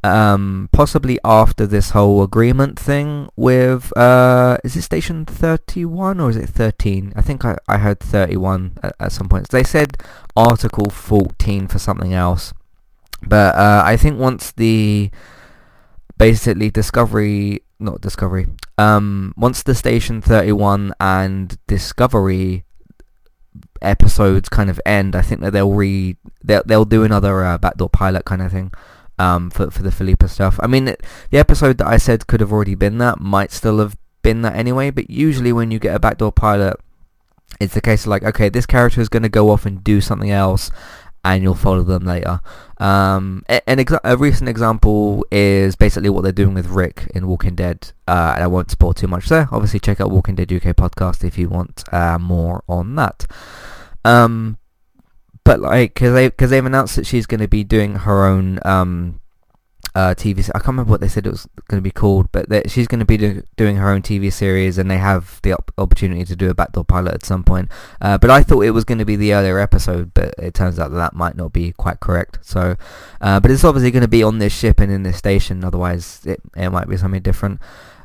um, 0.03 0.69
possibly 0.71 1.19
after 1.23 1.67
this 1.67 1.91
whole 1.91 2.23
agreement 2.23 2.79
thing 2.79 3.29
with, 3.35 3.95
uh, 3.97 4.57
is 4.63 4.75
it 4.75 4.81
station 4.81 5.25
31 5.25 6.19
or 6.19 6.29
is 6.29 6.37
it 6.37 6.49
13? 6.49 7.13
I 7.15 7.21
think 7.21 7.45
I, 7.45 7.57
I 7.67 7.77
heard 7.77 7.99
31 7.99 8.77
at, 8.81 8.95
at 8.99 9.11
some 9.11 9.29
point. 9.29 9.49
They 9.49 9.63
said 9.63 9.97
article 10.35 10.89
14 10.89 11.67
for 11.67 11.77
something 11.77 12.13
else. 12.13 12.53
But 13.21 13.55
uh, 13.55 13.83
I 13.85 13.97
think 13.97 14.19
once 14.19 14.51
the, 14.51 15.11
basically 16.17 16.71
Discovery, 16.71 17.61
not 17.79 18.01
Discovery, 18.01 18.47
um, 18.79 19.33
once 19.37 19.61
the 19.61 19.75
station 19.75 20.21
31 20.21 20.93
and 20.99 21.59
Discovery 21.67 22.65
episodes 23.83 24.49
kind 24.49 24.71
of 24.71 24.81
end, 24.83 25.15
I 25.15 25.21
think 25.21 25.41
that 25.41 25.51
they'll 25.51 25.71
re, 25.71 26.17
they'll, 26.43 26.63
they'll 26.65 26.85
do 26.85 27.03
another 27.03 27.43
uh, 27.43 27.59
backdoor 27.59 27.89
pilot 27.89 28.25
kind 28.25 28.41
of 28.41 28.51
thing 28.51 28.71
um, 29.21 29.51
for 29.51 29.69
for 29.69 29.83
the 29.83 29.91
Philippa 29.91 30.27
stuff. 30.27 30.59
I 30.61 30.67
mean, 30.67 30.85
the 30.85 31.37
episode 31.37 31.77
that 31.77 31.87
I 31.87 31.97
said 31.97 32.27
could 32.27 32.39
have 32.39 32.51
already 32.51 32.75
been 32.75 32.97
that 32.97 33.19
might 33.19 33.51
still 33.51 33.77
have 33.77 33.95
been 34.23 34.41
that 34.41 34.55
anyway. 34.55 34.89
But 34.89 35.09
usually, 35.09 35.53
when 35.53 35.69
you 35.69 35.79
get 35.79 35.95
a 35.95 35.99
backdoor 35.99 36.31
pilot, 36.31 36.77
it's 37.59 37.75
the 37.75 37.81
case 37.81 38.03
of 38.03 38.07
like, 38.07 38.23
okay, 38.23 38.49
this 38.49 38.65
character 38.65 38.99
is 38.99 39.09
going 39.09 39.23
to 39.23 39.29
go 39.29 39.51
off 39.51 39.65
and 39.65 39.83
do 39.83 40.01
something 40.01 40.31
else, 40.31 40.71
and 41.23 41.43
you'll 41.43 41.53
follow 41.53 41.83
them 41.83 42.03
later. 42.03 42.41
Um, 42.79 43.45
an 43.47 43.85
a 44.03 44.17
recent 44.17 44.49
example 44.49 45.23
is 45.31 45.75
basically 45.75 46.09
what 46.09 46.23
they're 46.23 46.31
doing 46.31 46.55
with 46.55 46.67
Rick 46.67 47.11
in 47.13 47.27
Walking 47.27 47.53
Dead, 47.55 47.91
uh, 48.07 48.33
and 48.33 48.43
I 48.43 48.47
won't 48.47 48.71
spoil 48.71 48.93
too 48.93 49.07
much 49.07 49.29
there. 49.29 49.47
Obviously, 49.51 49.79
check 49.79 50.01
out 50.01 50.09
Walking 50.09 50.35
Dead 50.35 50.51
UK 50.51 50.75
podcast 50.75 51.23
if 51.23 51.37
you 51.37 51.47
want 51.47 51.83
uh, 51.93 52.17
more 52.17 52.63
on 52.67 52.95
that. 52.95 53.27
Um, 54.03 54.57
but 55.43 55.59
like, 55.59 55.95
cause 55.95 56.13
they 56.13 56.29
cause 56.29 56.49
they've 56.49 56.65
announced 56.65 56.95
that 56.95 57.05
she's 57.05 57.25
going 57.25 57.41
to 57.41 57.47
be 57.47 57.63
doing 57.63 57.95
her 57.95 58.25
own 58.25 58.59
um, 58.63 59.19
uh, 59.93 60.13
TV. 60.15 60.49
I 60.49 60.59
can't 60.59 60.67
remember 60.67 60.91
what 60.91 61.01
they 61.01 61.07
said 61.07 61.25
it 61.25 61.31
was 61.31 61.47
going 61.67 61.79
to 61.79 61.83
be 61.83 61.91
called, 61.91 62.31
but 62.31 62.49
that 62.49 62.69
she's 62.69 62.87
going 62.87 62.99
to 62.99 63.05
be 63.05 63.17
do, 63.17 63.43
doing 63.57 63.75
her 63.77 63.89
own 63.89 64.01
TV 64.01 64.31
series, 64.31 64.77
and 64.77 64.89
they 64.89 64.97
have 64.97 65.39
the 65.43 65.53
op- 65.53 65.71
opportunity 65.77 66.23
to 66.25 66.35
do 66.35 66.49
a 66.49 66.53
backdoor 66.53 66.85
pilot 66.85 67.13
at 67.13 67.25
some 67.25 67.43
point. 67.43 67.69
Uh, 67.99 68.17
but 68.17 68.29
I 68.29 68.43
thought 68.43 68.61
it 68.61 68.71
was 68.71 68.85
going 68.85 68.99
to 68.99 69.05
be 69.05 69.15
the 69.15 69.33
earlier 69.33 69.59
episode, 69.59 70.13
but 70.13 70.33
it 70.37 70.53
turns 70.53 70.79
out 70.79 70.91
that 70.91 70.97
that 70.97 71.13
might 71.13 71.35
not 71.35 71.51
be 71.51 71.71
quite 71.73 71.99
correct. 71.99 72.39
So, 72.41 72.75
uh, 73.19 73.39
but 73.39 73.51
it's 73.51 73.63
obviously 73.63 73.91
going 73.91 74.01
to 74.01 74.07
be 74.07 74.23
on 74.23 74.39
this 74.39 74.53
ship 74.53 74.79
and 74.79 74.91
in 74.91 75.03
this 75.03 75.17
station. 75.17 75.63
Otherwise, 75.63 76.21
it 76.25 76.41
it 76.55 76.69
might 76.69 76.87
be 76.87 76.97
something 76.97 77.21
different. 77.21 77.59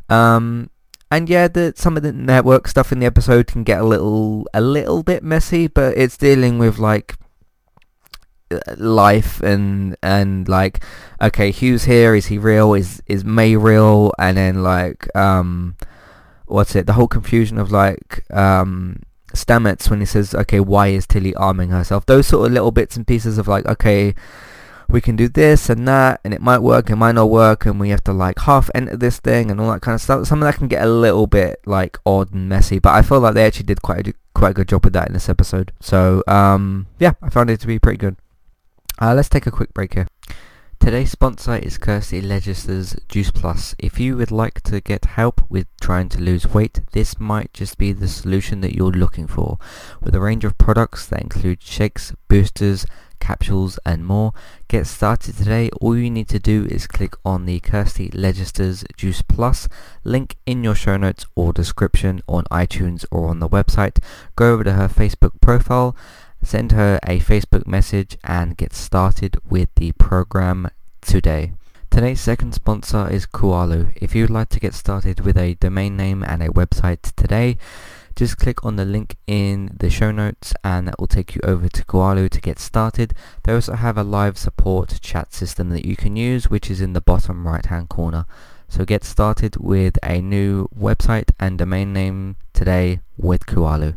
Um, 0.09 0.71
and 1.11 1.29
yeah, 1.29 1.47
the, 1.47 1.73
some 1.77 1.97
of 1.97 2.03
the 2.03 2.13
network 2.13 2.67
stuff 2.67 2.91
in 2.91 2.99
the 2.99 3.07
episode 3.07 3.47
can 3.47 3.63
get 3.63 3.81
a 3.81 3.85
little 3.85 4.49
a 4.53 4.61
little 4.61 5.05
bit 5.05 5.23
messy, 5.23 5.69
but 5.69 5.97
it's 5.97 6.17
dealing 6.17 6.59
with 6.59 6.79
like 6.79 7.15
life 8.77 9.41
and 9.43 9.97
and 10.03 10.49
like 10.49 10.83
okay 11.21 11.51
who's 11.51 11.85
here 11.85 12.15
is 12.15 12.27
he 12.27 12.39
real? 12.39 12.75
Is 12.75 13.03
is 13.07 13.25
May 13.25 13.57
real? 13.57 14.13
And 14.19 14.37
then 14.37 14.63
like 14.63 15.15
um 15.17 15.77
what's 16.47 16.75
it? 16.77 16.87
The 16.87 16.93
whole 16.93 17.09
confusion 17.09 17.59
of 17.59 17.73
like 17.73 18.25
um 18.31 19.03
Stamets 19.35 19.91
when 19.91 20.01
he 20.01 20.07
says 20.07 20.35
okay 20.35 20.61
why 20.61 20.89
is 20.89 21.07
Tilly 21.07 21.35
arming 21.35 21.71
herself? 21.71 22.07
Those 22.07 22.27
sort 22.27 22.47
of 22.47 22.53
little 22.53 22.71
bits 22.71 22.97
and 22.97 23.07
pieces 23.07 23.39
of 23.39 23.49
like 23.49 23.67
okay 23.67 24.15
we 24.89 25.01
can 25.01 25.17
do 25.17 25.29
this 25.29 25.69
and 25.69 25.89
that 25.89 26.21
and 26.23 26.33
it 26.33 26.41
might 26.41 26.61
work 26.61 26.89
it 26.89 26.95
might 26.95 27.17
not 27.17 27.29
work 27.29 27.67
and 27.67 27.81
we 27.81 27.89
have 27.89 28.05
to 28.05 28.13
like 28.13 28.39
half 28.39 28.71
enter 28.73 28.97
this 28.97 29.19
thing 29.19 29.51
and 29.51 29.61
all 29.61 29.73
that 29.73 29.83
kind 29.83 29.97
of 29.97 30.01
stuff. 30.01 30.27
Some 30.29 30.41
of 30.41 30.47
that 30.47 30.59
can 30.59 30.69
get 30.69 30.85
a 30.85 30.89
little 30.89 31.27
bit 31.27 31.61
like 31.67 31.99
odd 32.07 32.33
and 32.33 32.49
messy 32.49 32.79
but 32.79 32.95
I 32.95 33.03
feel 33.03 33.19
like 33.19 33.35
they 33.35 33.45
actually 33.45 33.67
did 33.67 33.83
quite 33.83 34.07
a 34.07 34.15
quite 34.35 34.51
a 34.51 34.55
good 34.55 34.69
job 34.69 34.85
with 34.85 34.93
that 34.93 35.09
in 35.09 35.15
this 35.15 35.29
episode. 35.29 35.73
So 35.81 36.23
um 36.29 36.87
yeah 37.01 37.15
I 37.21 37.31
found 37.31 37.51
it 37.51 37.59
to 37.61 37.67
be 37.67 37.81
pretty 37.81 37.99
good 37.99 38.17
uh, 39.01 39.15
let's 39.15 39.29
take 39.29 39.47
a 39.47 39.51
quick 39.51 39.73
break 39.75 39.95
here. 39.95 40.07
Today's 40.79 41.11
sponsor 41.11 41.57
is 41.57 41.79
Kirsty 41.79 42.21
Legister's 42.21 42.95
Juice 43.09 43.31
Plus. 43.31 43.75
If 43.79 43.99
you 43.99 44.17
would 44.17 44.31
like 44.31 44.61
to 44.63 44.81
get 44.81 45.05
help 45.05 45.41
with 45.49 45.67
trying 45.81 46.09
to 46.11 46.21
lose 46.21 46.47
weight, 46.47 46.81
this 46.93 47.19
might 47.19 47.53
just 47.53 47.77
be 47.77 47.93
the 47.93 48.07
solution 48.07 48.61
that 48.61 48.75
you're 48.75 48.93
looking 48.93 49.27
for. 49.27 49.59
With 50.01 50.15
a 50.15 50.21
range 50.21 50.45
of 50.45 50.59
products 50.59 51.07
that 51.07 51.23
include 51.23 51.63
shakes, 51.63 52.15
boosters, 52.29 52.87
capsules 53.19 53.79
and 53.85 54.07
more. 54.07 54.33
Get 54.69 54.87
started 54.87 55.37
today. 55.37 55.71
All 55.81 55.97
you 55.97 56.11
need 56.11 56.29
to 56.29 56.39
do 56.39 56.67
is 56.71 56.87
click 56.87 57.15
on 57.25 57.47
the 57.47 57.61
Kirsty 57.61 58.11
Legister's 58.13 58.85
Juice 58.97 59.23
Plus 59.23 59.69
link 60.05 60.37
in 60.47 60.63
your 60.63 60.75
show 60.75 60.97
notes 60.97 61.27
or 61.35 61.53
description 61.53 62.23
on 62.29 62.45
iTunes 62.45 63.05
or 63.11 63.29
on 63.29 63.41
the 63.41 63.49
website. 63.49 63.99
Go 64.37 64.53
over 64.53 64.65
to 64.65 64.75
her 64.75 64.89
Facebook 64.89 65.41
profile 65.41 65.97
send 66.47 66.71
her 66.71 67.01
a 67.03 67.19
Facebook 67.19 67.67
message 67.67 68.17
and 68.23 68.57
get 68.57 68.73
started 68.73 69.37
with 69.51 69.69
the 69.75 69.91
program 69.93 70.69
today. 71.01 71.53
Today's 71.91 72.21
second 72.21 72.55
sponsor 72.55 73.11
is 73.11 73.27
Kualu. 73.27 73.93
If 73.97 74.15
you'd 74.15 74.31
like 74.31 74.51
to 74.51 74.61
get 74.61 74.73
started 74.73 75.21
with 75.21 75.37
a 75.37 75.55
domain 75.55 75.97
name 75.97 76.23
and 76.23 76.45
a 76.45 76.51
website 76.51 77.13
today, 77.17 77.59
just 78.15 78.39
click 78.39 78.65
on 78.65 78.77
the 78.77 78.85
link 78.85 79.17
in 79.27 79.75
the 79.77 79.91
show 79.91 80.13
notes 80.13 80.55
and 80.63 80.87
that 80.87 81.01
will 81.01 81.09
take 81.09 81.35
you 81.35 81.41
over 81.43 81.69
to 81.69 81.85
Kualu 81.85 82.31
to 82.31 82.41
get 82.41 82.61
started. 82.61 83.13
They 83.43 83.53
also 83.53 83.75
have 83.75 83.99
a 83.99 84.05
live 84.05 84.39
support 84.39 85.01
chat 85.03 85.35
system 85.35 85.71
that 85.71 85.85
you 85.85 85.97
can 85.97 86.15
use 86.15 86.49
which 86.49 86.71
is 86.71 86.81
in 86.81 86.93
the 86.93 87.01
bottom 87.01 87.45
right 87.45 87.67
hand 87.67 87.89
corner. 87.89 88.25
So 88.69 88.85
get 88.85 89.03
started 89.03 89.57
with 89.57 89.99
a 90.01 90.21
new 90.21 90.69
website 90.69 91.31
and 91.41 91.59
domain 91.59 91.93
name 91.93 92.37
today 92.53 93.01
with 93.17 93.47
Kualu. 93.47 93.97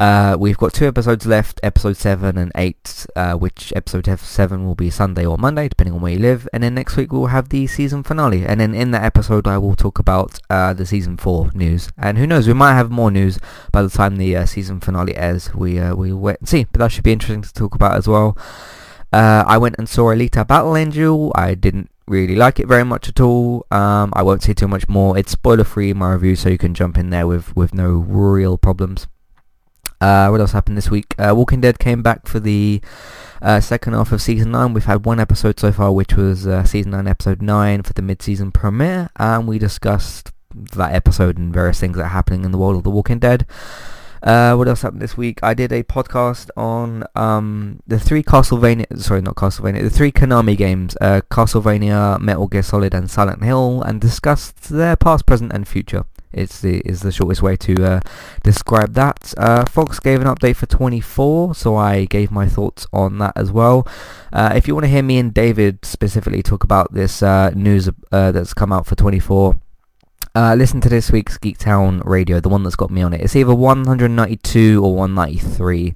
Uh, 0.00 0.36
we've 0.38 0.58
got 0.58 0.72
two 0.72 0.88
episodes 0.88 1.24
left, 1.24 1.60
episode 1.62 1.96
7 1.96 2.36
and 2.36 2.50
8, 2.56 3.06
uh, 3.14 3.34
which 3.34 3.72
episode 3.76 4.06
7 4.18 4.66
will 4.66 4.74
be 4.74 4.90
Sunday 4.90 5.24
or 5.24 5.38
Monday, 5.38 5.68
depending 5.68 5.94
on 5.94 6.00
where 6.00 6.12
you 6.12 6.18
live. 6.18 6.48
And 6.52 6.62
then 6.62 6.74
next 6.74 6.96
week 6.96 7.12
we'll 7.12 7.26
have 7.26 7.50
the 7.50 7.68
season 7.68 8.02
finale. 8.02 8.44
And 8.44 8.60
then 8.60 8.74
in 8.74 8.90
that 8.90 9.04
episode 9.04 9.46
I 9.46 9.58
will 9.58 9.76
talk 9.76 10.00
about 10.00 10.40
uh, 10.50 10.74
the 10.74 10.84
season 10.84 11.16
4 11.16 11.52
news. 11.54 11.90
And 11.96 12.18
who 12.18 12.26
knows, 12.26 12.48
we 12.48 12.54
might 12.54 12.74
have 12.74 12.90
more 12.90 13.10
news 13.10 13.38
by 13.70 13.82
the 13.82 13.90
time 13.90 14.16
the 14.16 14.36
uh, 14.36 14.46
season 14.46 14.80
finale 14.80 15.16
airs. 15.16 15.54
We, 15.54 15.78
uh, 15.78 15.94
we 15.94 16.12
wait 16.12 16.38
and 16.40 16.48
see, 16.48 16.64
but 16.64 16.80
that 16.80 16.90
should 16.90 17.04
be 17.04 17.12
interesting 17.12 17.42
to 17.42 17.52
talk 17.52 17.76
about 17.76 17.96
as 17.96 18.08
well. 18.08 18.36
Uh, 19.12 19.44
I 19.46 19.58
went 19.58 19.76
and 19.78 19.88
saw 19.88 20.12
Alita 20.12 20.44
Battle 20.44 20.76
Angel. 20.76 21.30
I 21.36 21.54
didn't 21.54 21.88
really 22.08 22.34
like 22.34 22.58
it 22.58 22.66
very 22.66 22.84
much 22.84 23.08
at 23.08 23.20
all. 23.20 23.64
Um, 23.70 24.12
I 24.16 24.24
won't 24.24 24.42
say 24.42 24.54
too 24.54 24.66
much 24.66 24.88
more. 24.88 25.16
It's 25.16 25.30
spoiler 25.30 25.62
free 25.62 25.90
in 25.90 25.98
my 25.98 26.14
review, 26.14 26.34
so 26.34 26.48
you 26.48 26.58
can 26.58 26.74
jump 26.74 26.98
in 26.98 27.10
there 27.10 27.28
with, 27.28 27.54
with 27.54 27.72
no 27.72 27.90
real 27.92 28.58
problems. 28.58 29.06
Uh, 30.04 30.28
what 30.28 30.38
else 30.38 30.52
happened 30.52 30.76
this 30.76 30.90
week? 30.90 31.14
Uh, 31.18 31.32
Walking 31.34 31.62
Dead 31.62 31.78
came 31.78 32.02
back 32.02 32.26
for 32.26 32.38
the 32.38 32.82
uh, 33.40 33.58
second 33.58 33.94
half 33.94 34.12
of 34.12 34.20
season 34.20 34.50
9. 34.50 34.74
We've 34.74 34.84
had 34.84 35.06
one 35.06 35.18
episode 35.18 35.58
so 35.58 35.72
far, 35.72 35.92
which 35.92 36.12
was 36.12 36.46
uh, 36.46 36.62
season 36.64 36.90
9, 36.90 37.08
episode 37.08 37.40
9 37.40 37.82
for 37.84 37.94
the 37.94 38.02
mid-season 38.02 38.52
premiere, 38.52 39.08
and 39.16 39.48
we 39.48 39.58
discussed 39.58 40.30
that 40.54 40.92
episode 40.92 41.38
and 41.38 41.54
various 41.54 41.80
things 41.80 41.96
that 41.96 42.02
are 42.02 42.08
happening 42.08 42.44
in 42.44 42.52
the 42.52 42.58
world 42.58 42.76
of 42.76 42.82
The 42.82 42.90
Walking 42.90 43.18
Dead. 43.18 43.46
Uh, 44.22 44.54
what 44.56 44.68
else 44.68 44.82
happened 44.82 45.00
this 45.00 45.16
week? 45.16 45.38
I 45.42 45.54
did 45.54 45.72
a 45.72 45.82
podcast 45.82 46.50
on 46.54 47.04
um, 47.14 47.80
the 47.86 47.98
three 47.98 48.22
Castlevania, 48.22 49.00
sorry, 49.00 49.22
not 49.22 49.36
Castlevania, 49.36 49.80
the 49.80 49.88
three 49.88 50.12
Konami 50.12 50.54
games, 50.54 50.98
uh, 51.00 51.22
Castlevania, 51.30 52.20
Metal 52.20 52.46
Gear 52.46 52.62
Solid, 52.62 52.92
and 52.92 53.10
Silent 53.10 53.42
Hill, 53.42 53.80
and 53.80 54.02
discussed 54.02 54.68
their 54.68 54.96
past, 54.96 55.24
present, 55.24 55.50
and 55.54 55.66
future. 55.66 56.04
Is 56.34 56.60
the 56.60 56.80
is 56.80 57.00
the 57.00 57.12
shortest 57.12 57.42
way 57.42 57.56
to 57.56 57.84
uh, 57.84 58.00
describe 58.42 58.94
that. 58.94 59.34
Uh, 59.36 59.64
Fox 59.66 60.00
gave 60.00 60.20
an 60.20 60.26
update 60.26 60.56
for 60.56 60.66
24, 60.66 61.54
so 61.54 61.76
I 61.76 62.04
gave 62.04 62.30
my 62.30 62.48
thoughts 62.48 62.86
on 62.92 63.18
that 63.18 63.32
as 63.36 63.52
well. 63.52 63.86
Uh, 64.32 64.52
if 64.54 64.66
you 64.66 64.74
want 64.74 64.84
to 64.84 64.90
hear 64.90 65.02
me 65.02 65.18
and 65.18 65.32
David 65.32 65.84
specifically 65.84 66.42
talk 66.42 66.64
about 66.64 66.92
this 66.92 67.22
uh, 67.22 67.50
news 67.50 67.88
uh, 68.10 68.32
that's 68.32 68.52
come 68.52 68.72
out 68.72 68.86
for 68.86 68.96
24, 68.96 69.56
uh, 70.34 70.54
listen 70.56 70.80
to 70.80 70.88
this 70.88 71.12
week's 71.12 71.38
Geektown 71.38 72.04
Radio, 72.04 72.40
the 72.40 72.48
one 72.48 72.64
that's 72.64 72.74
got 72.74 72.90
me 72.90 73.02
on 73.02 73.12
it. 73.12 73.20
It's 73.20 73.36
either 73.36 73.54
192 73.54 74.84
or 74.84 74.96
193. 74.96 75.94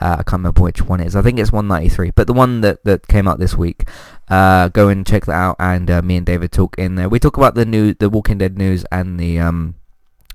Uh, 0.00 0.16
I 0.18 0.22
can't 0.22 0.32
remember 0.32 0.62
which 0.62 0.82
one 0.82 1.00
it 1.00 1.06
is. 1.06 1.16
I 1.16 1.22
think 1.22 1.38
it's 1.38 1.50
193, 1.50 2.10
but 2.10 2.26
the 2.26 2.32
one 2.32 2.60
that, 2.60 2.84
that 2.84 3.08
came 3.08 3.26
out 3.26 3.38
this 3.38 3.56
week. 3.56 3.88
Uh, 4.28 4.68
go 4.68 4.88
and 4.88 5.06
check 5.06 5.24
that 5.24 5.32
out, 5.32 5.56
and 5.58 5.90
uh, 5.90 6.02
me 6.02 6.16
and 6.16 6.26
David 6.26 6.52
talk 6.52 6.78
in 6.78 6.96
there. 6.96 7.08
We 7.08 7.18
talk 7.18 7.36
about 7.36 7.54
the 7.54 7.64
new, 7.64 7.94
the 7.94 8.10
Walking 8.10 8.38
Dead 8.38 8.58
news 8.58 8.84
and 8.92 9.18
the 9.18 9.40
um, 9.40 9.74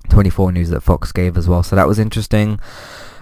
24 0.09 0.51
news 0.51 0.69
that 0.69 0.81
Fox 0.81 1.11
gave 1.11 1.37
as 1.37 1.47
well. 1.47 1.63
So 1.63 1.75
that 1.75 1.87
was 1.87 1.99
interesting. 1.99 2.59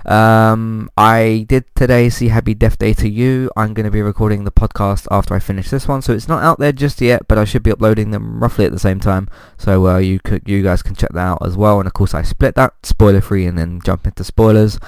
Um, 0.06 0.90
I 0.98 1.46
did 1.48 1.66
today 1.76 2.10
see 2.10 2.30
Happy 2.30 2.54
Death 2.54 2.78
Day 2.78 2.94
2U. 2.94 3.50
I'm 3.56 3.74
going 3.74 3.86
to 3.86 3.92
be 3.92 4.02
recording 4.02 4.44
the 4.44 4.52
podcast 4.52 5.08
after 5.12 5.36
I 5.36 5.40
finish 5.40 5.70
this 5.70 5.88
one, 5.88 6.02
so 6.02 6.14
it's 6.14 6.28
not 6.28 6.44
out 6.44 6.60
there 6.60 6.72
just 6.72 7.02
yet, 7.02 7.28
but 7.28 7.38
I 7.38 7.46
should 7.46 7.64
be 7.64 7.72
uploading 7.72 8.12
them 8.12 8.42
roughly 8.42 8.66
at 8.66 8.72
the 8.72 8.80
same 8.80 9.00
time. 9.00 9.30
So 9.58 9.88
uh, 9.88 9.98
you 10.00 10.20
could, 10.20 10.44
you 10.48 10.64
guys 10.64 10.82
can 10.82 10.96
check 10.96 11.12
that 11.14 11.20
out 11.20 11.46
as 11.46 11.56
well. 11.56 11.80
And 11.80 11.88
of 11.88 11.94
course, 11.94 12.14
I 12.14 12.24
split 12.24 12.56
that 12.56 12.74
spoiler 12.86 13.22
free 13.22 13.46
and 13.46 13.58
then 13.58 13.82
jump 13.84 14.08
into 14.08 14.24
spoilers. 14.24 14.80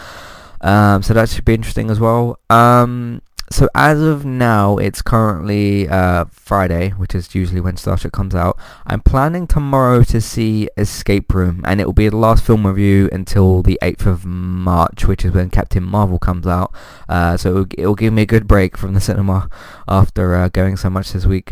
Um, 0.61 1.03
so 1.03 1.13
that 1.13 1.29
should 1.29 1.45
be 1.45 1.53
interesting 1.53 1.91
as 1.91 1.99
well. 1.99 2.39
Um, 2.49 3.21
so 3.53 3.69
as 3.75 4.01
of 4.01 4.25
now, 4.25 4.77
it's 4.77 5.03
currently 5.03 5.87
uh, 5.87 6.25
Friday, 6.31 6.89
which 6.89 7.13
is 7.13 7.35
usually 7.35 7.61
when 7.61 7.77
Star 7.77 7.97
Trek 7.97 8.11
comes 8.11 8.33
out. 8.33 8.57
I'm 8.87 9.01
planning 9.01 9.45
tomorrow 9.45 10.01
to 10.05 10.19
see 10.21 10.69
Escape 10.75 11.31
Room, 11.31 11.61
and 11.63 11.79
it 11.79 11.85
will 11.85 11.93
be 11.93 12.09
the 12.09 12.17
last 12.17 12.43
film 12.43 12.65
review 12.65 13.09
until 13.11 13.61
the 13.61 13.77
8th 13.83 14.07
of 14.07 14.25
March, 14.25 15.05
which 15.05 15.23
is 15.23 15.33
when 15.33 15.51
Captain 15.51 15.83
Marvel 15.83 16.17
comes 16.17 16.47
out. 16.47 16.73
Uh, 17.07 17.37
so 17.37 17.67
it'll, 17.77 17.93
give 17.93 18.11
me 18.11 18.23
a 18.23 18.25
good 18.25 18.47
break 18.47 18.75
from 18.75 18.95
the 18.95 18.99
cinema 18.99 19.47
after 19.87 20.33
uh, 20.33 20.49
going 20.49 20.75
so 20.75 20.89
much 20.89 21.13
this 21.13 21.27
week. 21.27 21.51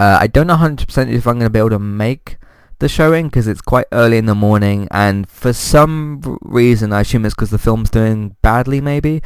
Uh, 0.00 0.16
I 0.18 0.28
don't 0.28 0.46
know 0.46 0.56
100% 0.56 1.12
if 1.12 1.26
I'm 1.26 1.34
going 1.34 1.44
to 1.44 1.50
be 1.50 1.58
able 1.58 1.70
to 1.70 1.78
make 1.78 2.38
the 2.82 2.88
showing 2.88 3.28
because 3.28 3.46
it's 3.46 3.60
quite 3.60 3.86
early 3.92 4.18
in 4.18 4.26
the 4.26 4.34
morning 4.34 4.88
and 4.90 5.28
for 5.28 5.52
some 5.52 6.38
reason 6.42 6.92
I 6.92 7.02
assume 7.02 7.24
it's 7.24 7.34
because 7.34 7.50
the 7.50 7.58
film's 7.58 7.90
doing 7.90 8.34
badly 8.42 8.80
maybe. 8.80 9.22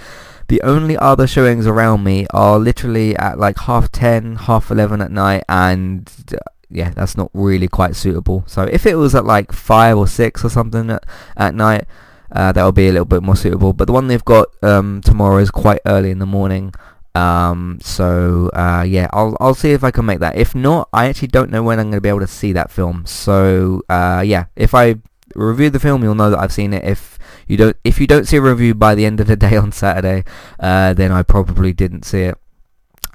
The 0.48 0.60
only 0.60 0.96
other 0.98 1.26
showings 1.26 1.66
around 1.66 2.04
me 2.04 2.26
are 2.30 2.58
literally 2.58 3.16
at 3.16 3.38
like 3.38 3.58
half 3.60 3.90
10 3.90 4.36
half 4.36 4.70
11 4.70 5.00
at 5.00 5.10
night 5.10 5.42
and 5.48 6.12
uh, 6.32 6.36
yeah 6.68 6.90
that's 6.90 7.16
not 7.16 7.30
really 7.32 7.66
quite 7.66 7.96
suitable. 7.96 8.44
So 8.46 8.64
if 8.64 8.84
it 8.84 8.96
was 8.96 9.14
at 9.14 9.24
like 9.24 9.52
5 9.52 9.96
or 9.96 10.06
6 10.06 10.44
or 10.44 10.50
something 10.50 10.90
at, 10.90 11.04
at 11.36 11.54
night 11.54 11.86
uh, 12.30 12.52
that 12.52 12.62
would 12.62 12.74
be 12.74 12.88
a 12.88 12.92
little 12.92 13.06
bit 13.06 13.22
more 13.22 13.36
suitable. 13.36 13.72
But 13.72 13.86
the 13.86 13.94
one 13.94 14.08
they've 14.08 14.24
got 14.24 14.48
um, 14.62 15.00
tomorrow 15.02 15.38
is 15.38 15.50
quite 15.50 15.80
early 15.86 16.10
in 16.10 16.18
the 16.18 16.26
morning 16.26 16.74
um, 17.16 17.78
so 17.80 18.50
uh, 18.52 18.84
yeah, 18.86 19.08
I'll 19.12 19.36
I'll 19.40 19.54
see 19.54 19.72
if 19.72 19.82
I 19.82 19.90
can 19.90 20.04
make 20.04 20.20
that. 20.20 20.36
If 20.36 20.54
not, 20.54 20.90
I 20.92 21.06
actually 21.06 21.28
don't 21.28 21.50
know 21.50 21.62
when 21.62 21.78
I'm 21.78 21.86
going 21.86 21.96
to 21.96 22.00
be 22.02 22.10
able 22.10 22.20
to 22.20 22.26
see 22.26 22.52
that 22.52 22.70
film. 22.70 23.06
So 23.06 23.82
uh, 23.88 24.22
yeah, 24.24 24.46
if 24.54 24.74
I 24.74 24.96
review 25.34 25.70
the 25.70 25.80
film, 25.80 26.02
you'll 26.02 26.14
know 26.14 26.28
that 26.28 26.38
I've 26.38 26.52
seen 26.52 26.74
it. 26.74 26.84
If 26.84 27.18
you 27.48 27.56
don't, 27.56 27.76
if 27.84 27.98
you 27.98 28.06
don't 28.06 28.26
see 28.26 28.36
a 28.36 28.42
review 28.42 28.74
by 28.74 28.94
the 28.94 29.06
end 29.06 29.20
of 29.20 29.28
the 29.28 29.36
day 29.48 29.56
on 29.56 29.72
Saturday, 29.72 30.24
uh, 30.60 30.92
then 30.92 31.10
I 31.10 31.22
probably 31.22 31.72
didn't 31.72 32.04
see 32.04 32.22
it. 32.22 32.38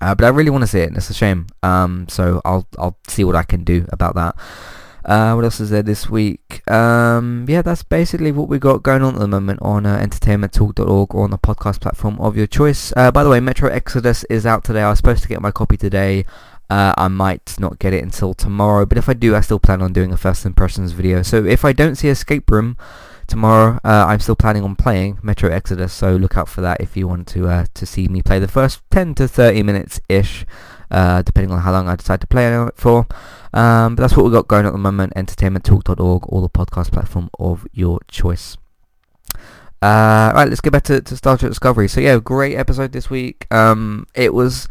Uh, 0.01 0.15
but 0.15 0.25
I 0.25 0.29
really 0.29 0.50
want 0.50 0.63
to 0.63 0.67
see 0.67 0.79
it, 0.79 0.88
and 0.88 0.98
it's 0.98 1.12
a 1.12 1.13
shame. 1.13 1.46
Um, 1.62 2.08
so 2.10 2.41
I'll 2.43 2.67
I'll 2.79 2.98
see 3.08 3.24
what 3.24 3.36
I 3.36 3.43
can 3.43 3.63
do 3.63 3.86
about 3.91 4.15
that. 4.15 4.36
Uh, 5.03 5.34
what 5.34 5.43
else 5.43 5.60
is 5.60 5.70
there 5.70 5.81
this 5.81 6.10
week? 6.10 6.67
Um, 6.70 7.46
yeah, 7.48 7.62
that's 7.62 7.84
basically 7.84 8.31
what 8.31 8.48
we 8.48 8.60
got 8.60 8.84
going 8.84 9.01
on 9.01 9.15
at 9.15 9.20
the 9.20 9.27
moment 9.27 9.60
on 9.62 9.86
uh, 9.86 10.00
entertainmenttalk.org 10.00 11.15
or 11.15 11.24
on 11.24 11.31
the 11.31 11.38
podcast 11.38 11.81
platform 11.81 12.20
of 12.20 12.38
your 12.38 12.48
choice. 12.48 12.93
Uh, 12.96 13.12
by 13.12 13.24
the 13.24 13.29
way, 13.29 13.39
Metro 13.39 13.70
Exodus 13.70 14.24
is 14.25 14.46
out 14.46 14.63
today. 14.63 14.81
I 14.81 14.89
was 14.89 15.00
supposed 15.00 15.24
to 15.24 15.29
get 15.29 15.41
my 15.41 15.51
copy 15.51 15.77
today. 15.77 16.25
Uh, 16.70 16.93
I 16.98 17.10
might 17.10 17.60
not 17.60 17.79
get 17.79 17.93
it 17.93 18.03
until 18.03 18.34
tomorrow, 18.34 18.86
but 18.86 18.98
if 18.98 19.10
I 19.10 19.13
do, 19.13 19.36
I 19.36 19.41
still 19.41 19.60
plan 19.60 19.81
on 19.81 19.91
doing 19.91 20.13
a 20.13 20.17
first 20.17 20.46
impressions 20.46 20.93
video. 20.93 21.22
So 21.22 21.43
if 21.43 21.65
I 21.65 21.74
don't 21.74 21.96
see 21.96 22.08
Escape 22.08 22.50
Room 22.50 22.77
tomorrow, 23.27 23.79
uh, 23.84 24.05
I'm 24.08 24.22
still 24.22 24.38
planning 24.38 24.63
on 24.63 24.75
playing 24.75 25.20
Metro 25.22 25.50
Exodus. 25.50 25.91
So 25.91 26.15
look 26.15 26.38
out 26.38 26.48
for 26.48 26.62
that 26.62 26.79
if 26.79 26.96
you 26.96 27.08
want 27.08 27.27
to 27.29 27.50
uh, 27.50 27.65
to 27.74 27.86
see 27.86 28.08
me 28.08 28.22
play 28.22 28.39
the 28.39 28.48
first 28.48 28.81
10 28.91 29.15
to 29.15 29.27
30 29.27 29.63
minutes 29.63 30.00
ish 30.08 30.46
uh, 30.91 31.21
depending 31.21 31.51
on 31.51 31.62
how 31.62 31.71
long 31.71 31.88
I 31.88 31.95
decide 31.95 32.21
to 32.21 32.27
play 32.27 32.53
it 32.53 32.75
for. 32.75 33.07
Um, 33.53 33.95
but 33.95 34.03
that's 34.03 34.15
what 34.15 34.24
we've 34.24 34.33
got 34.33 34.48
going 34.48 34.65
at 34.65 34.71
the 34.71 34.77
moment, 34.77 35.13
entertainmenttalk.org 35.15 36.24
or 36.27 36.41
the 36.41 36.50
podcast 36.50 36.91
platform 36.91 37.29
of 37.39 37.67
your 37.74 38.00
choice. 38.07 38.57
Uh, 39.81 40.31
right, 40.36 40.48
let's 40.48 40.62
get 40.62 40.71
back 40.71 40.83
to, 40.83 41.01
to 41.01 41.17
Star 41.17 41.38
Trek 41.38 41.50
Discovery. 41.50 41.88
So 41.88 42.01
yeah, 42.01 42.19
great 42.19 42.55
episode 42.55 42.91
this 42.91 43.10
week. 43.10 43.48
Um, 43.51 44.05
it 44.13 44.33
was 44.33 44.67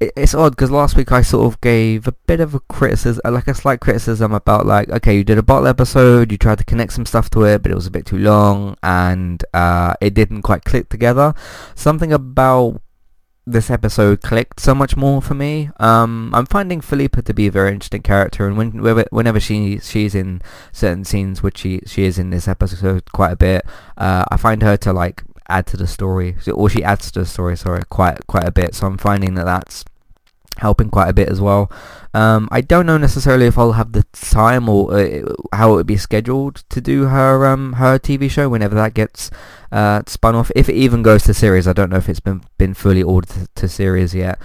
it's 0.00 0.34
odd 0.34 0.50
because 0.50 0.70
last 0.70 0.96
week 0.96 1.12
I 1.12 1.22
sort 1.22 1.46
of 1.46 1.60
gave 1.60 2.06
a 2.06 2.12
bit 2.12 2.40
of 2.40 2.54
a 2.54 2.60
criticism, 2.60 3.20
like 3.32 3.48
a 3.48 3.54
slight 3.54 3.80
criticism 3.80 4.32
about 4.32 4.66
like, 4.66 4.88
okay, 4.90 5.16
you 5.16 5.24
did 5.24 5.38
a 5.38 5.42
bottle 5.42 5.66
episode, 5.66 6.32
you 6.32 6.38
tried 6.38 6.58
to 6.58 6.64
connect 6.64 6.92
some 6.92 7.06
stuff 7.06 7.30
to 7.30 7.44
it, 7.44 7.62
but 7.62 7.70
it 7.70 7.74
was 7.74 7.86
a 7.86 7.90
bit 7.90 8.06
too 8.06 8.18
long 8.18 8.76
and 8.82 9.44
uh, 9.54 9.94
it 10.00 10.14
didn't 10.14 10.42
quite 10.42 10.64
click 10.64 10.88
together. 10.88 11.34
Something 11.74 12.12
about 12.12 12.80
this 13.46 13.70
episode 13.70 14.22
clicked 14.22 14.58
so 14.60 14.74
much 14.74 14.96
more 14.96 15.20
for 15.20 15.34
me. 15.34 15.70
Um, 15.78 16.34
I'm 16.34 16.46
finding 16.46 16.80
Philippa 16.80 17.22
to 17.22 17.34
be 17.34 17.46
a 17.46 17.50
very 17.50 17.72
interesting 17.72 18.02
character, 18.02 18.46
and 18.46 18.56
when, 18.56 18.82
whenever 19.10 19.40
she 19.40 19.78
she's 19.78 20.14
in 20.14 20.40
certain 20.72 21.04
scenes, 21.04 21.42
which 21.42 21.58
she 21.58 21.80
she 21.86 22.04
is 22.04 22.18
in 22.18 22.30
this 22.30 22.48
episode 22.48 23.12
quite 23.12 23.32
a 23.32 23.36
bit, 23.36 23.66
uh, 23.96 24.24
I 24.30 24.36
find 24.36 24.62
her 24.62 24.76
to 24.78 24.92
like 24.92 25.22
add 25.48 25.66
to 25.68 25.76
the 25.76 25.86
story, 25.86 26.36
or 26.52 26.70
she 26.70 26.82
adds 26.82 27.10
to 27.12 27.20
the 27.20 27.26
story, 27.26 27.56
sorry, 27.56 27.82
quite 27.90 28.26
quite 28.26 28.44
a 28.44 28.52
bit. 28.52 28.74
So 28.74 28.86
I'm 28.86 28.98
finding 28.98 29.34
that 29.34 29.44
that's 29.44 29.84
helping 30.58 30.90
quite 30.90 31.08
a 31.08 31.12
bit 31.12 31.28
as 31.28 31.40
well. 31.40 31.70
Um, 32.12 32.48
I 32.52 32.60
don't 32.60 32.86
know 32.86 32.96
necessarily 32.96 33.46
if 33.46 33.58
I'll 33.58 33.72
have 33.72 33.92
the 33.92 34.04
time 34.12 34.68
or 34.68 34.96
uh, 34.96 35.22
how 35.52 35.72
it 35.72 35.76
would 35.76 35.86
be 35.86 35.96
scheduled 35.96 36.62
to 36.70 36.80
do 36.80 37.06
her 37.06 37.46
um, 37.46 37.74
her 37.74 37.98
TV 37.98 38.30
show 38.30 38.48
whenever 38.48 38.74
that 38.76 38.94
gets 38.94 39.30
uh, 39.72 40.02
spun 40.06 40.34
off. 40.36 40.52
If 40.54 40.68
it 40.68 40.76
even 40.76 41.02
goes 41.02 41.24
to 41.24 41.34
series, 41.34 41.66
I 41.66 41.72
don't 41.72 41.90
know 41.90 41.96
if 41.96 42.08
it's 42.08 42.20
been 42.20 42.44
been 42.56 42.74
fully 42.74 43.02
ordered 43.02 43.30
to, 43.30 43.48
to 43.54 43.68
series 43.68 44.14
yet. 44.14 44.38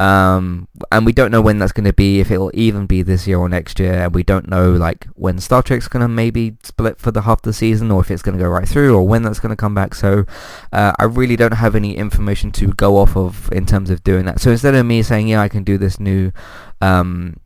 Um, 0.00 0.66
and 0.90 1.04
we 1.04 1.12
don't 1.12 1.30
know 1.30 1.42
when 1.42 1.58
that's 1.58 1.72
going 1.72 1.84
to 1.84 1.92
be, 1.92 2.20
if 2.20 2.30
it'll 2.30 2.50
even 2.54 2.86
be 2.86 3.02
this 3.02 3.26
year 3.26 3.38
or 3.38 3.50
next 3.50 3.78
year. 3.78 3.92
And 3.92 4.14
we 4.14 4.22
don't 4.22 4.48
know 4.48 4.72
like 4.72 5.06
when 5.14 5.38
Star 5.38 5.62
Trek's 5.62 5.88
going 5.88 6.00
to 6.00 6.08
maybe 6.08 6.56
split 6.62 6.98
for 6.98 7.10
the 7.10 7.20
half 7.22 7.42
the 7.42 7.52
season, 7.52 7.90
or 7.90 8.00
if 8.00 8.10
it's 8.10 8.22
going 8.22 8.36
to 8.36 8.42
go 8.42 8.48
right 8.48 8.66
through, 8.66 8.96
or 8.96 9.06
when 9.06 9.22
that's 9.22 9.40
going 9.40 9.50
to 9.50 9.56
come 9.56 9.74
back. 9.74 9.94
So 9.94 10.24
uh, 10.72 10.92
I 10.98 11.04
really 11.04 11.36
don't 11.36 11.52
have 11.52 11.76
any 11.76 11.98
information 11.98 12.50
to 12.52 12.68
go 12.68 12.96
off 12.96 13.14
of 13.14 13.52
in 13.52 13.66
terms 13.66 13.90
of 13.90 14.02
doing 14.02 14.24
that. 14.24 14.40
So 14.40 14.50
instead 14.50 14.74
of 14.74 14.86
me 14.86 15.02
saying, 15.02 15.28
yeah, 15.28 15.42
I 15.42 15.48
can 15.48 15.64
do 15.64 15.76
this 15.76 16.00
new 16.00 16.32
um, 16.80 17.36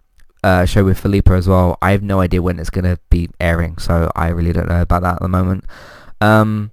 uh, 0.44 0.64
show 0.64 0.84
with 0.84 1.00
Philippa 1.00 1.32
as 1.32 1.48
well, 1.48 1.76
I 1.82 1.90
have 1.90 2.04
no 2.04 2.20
idea 2.20 2.40
when 2.40 2.60
it's 2.60 2.70
going 2.70 2.84
to 2.84 3.00
be 3.10 3.30
airing. 3.40 3.78
So 3.78 4.12
I 4.14 4.28
really 4.28 4.52
don't 4.52 4.68
know 4.68 4.82
about 4.82 5.02
that 5.02 5.16
at 5.16 5.22
the 5.22 5.28
moment. 5.28 5.64
Um, 6.20 6.70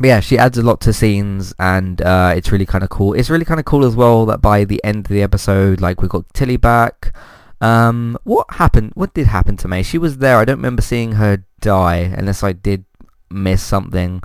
but 0.00 0.06
yeah, 0.06 0.20
she 0.20 0.38
adds 0.38 0.56
a 0.56 0.62
lot 0.62 0.80
to 0.80 0.94
scenes, 0.94 1.52
and 1.58 2.00
uh, 2.00 2.32
it's 2.34 2.50
really 2.50 2.64
kind 2.64 2.82
of 2.82 2.88
cool. 2.88 3.12
It's 3.12 3.28
really 3.28 3.44
kind 3.44 3.60
of 3.60 3.66
cool 3.66 3.84
as 3.84 3.94
well 3.94 4.24
that 4.26 4.40
by 4.40 4.64
the 4.64 4.82
end 4.82 5.04
of 5.04 5.10
the 5.10 5.22
episode, 5.22 5.82
like 5.82 6.00
we 6.00 6.08
got 6.08 6.32
Tilly 6.32 6.56
back. 6.56 7.14
Um, 7.60 8.16
what 8.24 8.46
happened? 8.52 8.92
What 8.94 9.12
did 9.12 9.26
happen 9.26 9.58
to 9.58 9.68
May? 9.68 9.82
She 9.82 9.98
was 9.98 10.16
there. 10.16 10.38
I 10.38 10.46
don't 10.46 10.56
remember 10.56 10.80
seeing 10.80 11.12
her 11.12 11.44
die, 11.60 12.14
unless 12.16 12.42
I 12.42 12.52
did 12.52 12.86
miss 13.30 13.62
something. 13.62 14.22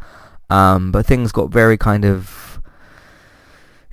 Um, 0.49 0.93
but 0.93 1.05
things 1.05 1.33
got 1.33 1.51
very 1.51 1.77
kind 1.77 2.05
of 2.05 2.54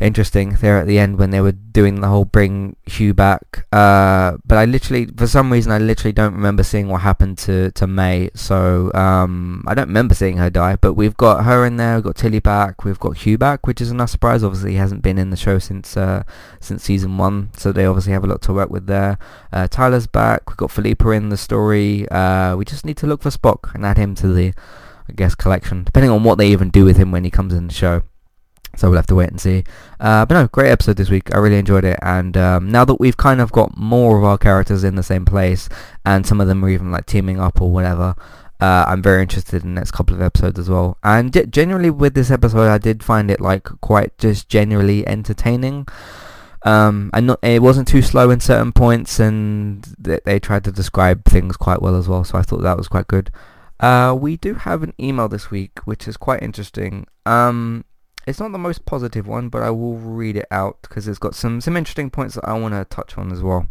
interesting 0.03 0.55
there 0.61 0.79
at 0.79 0.87
the 0.87 0.99
end 0.99 1.19
when 1.19 1.31
they 1.31 1.41
were 1.41 1.53
doing 1.53 2.01
the 2.01 2.09
whole 2.09 2.25
bring 2.25 2.77
Hugh 2.87 3.15
back. 3.15 3.67
Uh, 3.73 4.37
but 4.45 4.59
I 4.59 4.65
literally, 4.65 5.07
for 5.07 5.27
some 5.27 5.53
reason, 5.53 5.73
I 5.73 5.79
literally 5.79 6.12
don't 6.12 6.35
remember 6.35 6.62
seeing 6.62 6.88
what 6.88 7.03
happened 7.03 7.38
to, 7.38 7.71
to 7.73 7.87
May. 7.87 8.31
So 8.35 8.93
um, 8.95 9.65
I 9.67 9.75
don't 9.75 9.88
remember 9.88 10.15
seeing 10.15 10.37
her 10.37 10.51
die. 10.51 10.77
But 10.77 10.95
we've 10.95 11.17
got 11.17 11.45
her 11.45 11.65
in 11.65 11.77
there. 11.77 11.97
We've 11.97 12.05
got 12.05 12.17
Tilly 12.17 12.41
back. 12.41 12.85
We've 12.85 12.99
got 12.99 13.19
Hugh 13.19 13.38
back, 13.38 13.67
which 13.67 13.81
is 13.81 13.91
a 13.91 13.95
nice 13.95 14.11
surprise. 14.11 14.43
Obviously, 14.43 14.73
he 14.73 14.79
hasn't 14.79 15.03
been 15.03 15.19
in 15.19 15.31
the 15.31 15.37
show 15.37 15.59
since 15.59 15.97
uh, 15.97 16.25
since 16.61 16.83
season 16.83 17.17
one, 17.17 17.51
so 17.57 17.73
they 17.73 17.87
obviously 17.87 18.12
have 18.12 18.25
a 18.25 18.27
lot 18.27 18.43
to 18.43 18.53
work 18.53 18.71
with 18.71 18.87
there. 18.87 19.19
Uh, 19.53 19.69
Tyler's 19.69 20.07
back. 20.07 20.49
We've 20.51 20.57
got 20.57 20.71
Philippa 20.71 21.11
in 21.11 21.29
the 21.29 21.37
story. 21.37 22.09
Uh, 22.09 22.57
we 22.57 22.65
just 22.65 22.85
need 22.85 22.97
to 22.99 23.07
look 23.07 23.23
for 23.23 23.31
Spock 23.31 23.75
and 23.75 23.87
add 23.87 23.97
him 23.97 24.15
to 24.17 24.29
the, 24.29 24.53
I 25.09 25.12
guess, 25.15 25.35
collection, 25.35 25.85
depending 25.85 26.11
on 26.11 26.25
what 26.25 26.38
they 26.38 26.49
even 26.49 26.71
do 26.71 26.85
with 26.85 26.97
him 26.97 27.11
when 27.12 27.25
he 27.25 27.31
comes 27.31 27.55
in 27.55 27.69
the 27.69 27.73
show. 27.73 28.03
So 28.77 28.89
we'll 28.89 28.97
have 28.99 29.07
to 29.09 29.15
wait 29.15 29.31
and 29.31 29.41
see. 29.41 29.65
Uh, 30.01 30.25
but 30.25 30.35
no, 30.35 30.47
great 30.49 30.71
episode 30.71 30.97
this 30.97 31.11
week. 31.11 31.35
I 31.35 31.39
really 31.39 31.59
enjoyed 31.59 31.85
it. 31.85 31.99
And 32.03 32.37
um, 32.37 32.71
now 32.71 32.85
that 32.85 33.01
we've 33.01 33.17
kind 33.17 33.41
of 33.41 33.53
got 33.53 33.77
more 33.77 34.17
of 34.17 34.25
our 34.25 34.39
characters 34.39 34.83
in 34.83 34.95
the 34.95 35.03
same 35.03 35.25
place, 35.25 35.69
and 36.05 36.27
some 36.27 36.41
of 36.41 36.49
them 36.49 36.65
are 36.65 36.71
even 36.71 36.91
like 36.91 37.07
teaming 37.07 37.39
up 37.39 37.61
or 37.61 37.71
whatever, 37.71 38.15
uh, 38.61 38.85
I'm 38.87 39.03
very 39.03 39.23
interested 39.23 39.63
in 39.63 39.75
the 39.75 39.81
next 39.81 39.91
couple 39.91 40.15
of 40.15 40.23
episodes 40.23 40.59
as 40.59 40.71
well. 40.71 40.97
And 41.03 41.33
g- 41.33 41.47
generally 41.47 41.91
with 41.91 42.15
this 42.15 42.31
episode, 42.31 42.69
I 42.69 42.79
did 42.79 43.03
find 43.03 43.31
it 43.31 43.41
like 43.41 43.65
quite 43.81 44.17
just 44.19 44.49
generally 44.49 45.07
entertaining. 45.07 45.87
Um, 46.65 47.11
and 47.13 47.27
not, 47.27 47.41
it 47.43 47.61
wasn't 47.61 47.89
too 47.89 48.03
slow 48.03 48.31
in 48.31 48.39
certain 48.39 48.73
points, 48.73 49.19
and 49.19 49.85
th- 50.03 50.23
they 50.25 50.39
tried 50.39 50.63
to 50.65 50.73
describe 50.73 51.25
things 51.25 51.57
quite 51.57 51.83
well 51.83 51.97
as 51.97 52.09
well. 52.09 52.25
So 52.25 52.39
I 52.39 52.43
thought 52.43 52.63
that 52.63 52.77
was 52.77 52.89
quite 52.89 53.09
good. 53.09 53.31
Uh, 53.81 54.17
we 54.19 54.37
do 54.37 54.55
have 54.55 54.85
an 54.85 54.95
email 54.99 55.29
this 55.29 55.51
week, 55.51 55.81
which 55.85 56.07
is 56.07 56.17
quite 56.17 56.41
interesting. 56.41 57.07
Um, 57.27 57.85
it's 58.27 58.41
not 58.41 58.53
the 58.53 58.59
most 58.59 58.85
positive 58.85 59.27
one, 59.27 59.49
but 59.49 59.63
I 59.63 59.71
will 59.71 59.97
read 59.97 60.37
it 60.37 60.47
out 60.51 60.79
because 60.83 61.09
it's 61.09 61.19
got 61.19 61.35
some, 61.35 61.61
some 61.61 61.77
interesting 61.77 62.11
points 62.11 62.35
that 62.35 62.49
I 62.49 62.59
want 62.59 62.75
to 62.75 62.85
touch 62.85 63.19
on 63.19 63.33
as 63.33 63.43
well. 63.43 63.69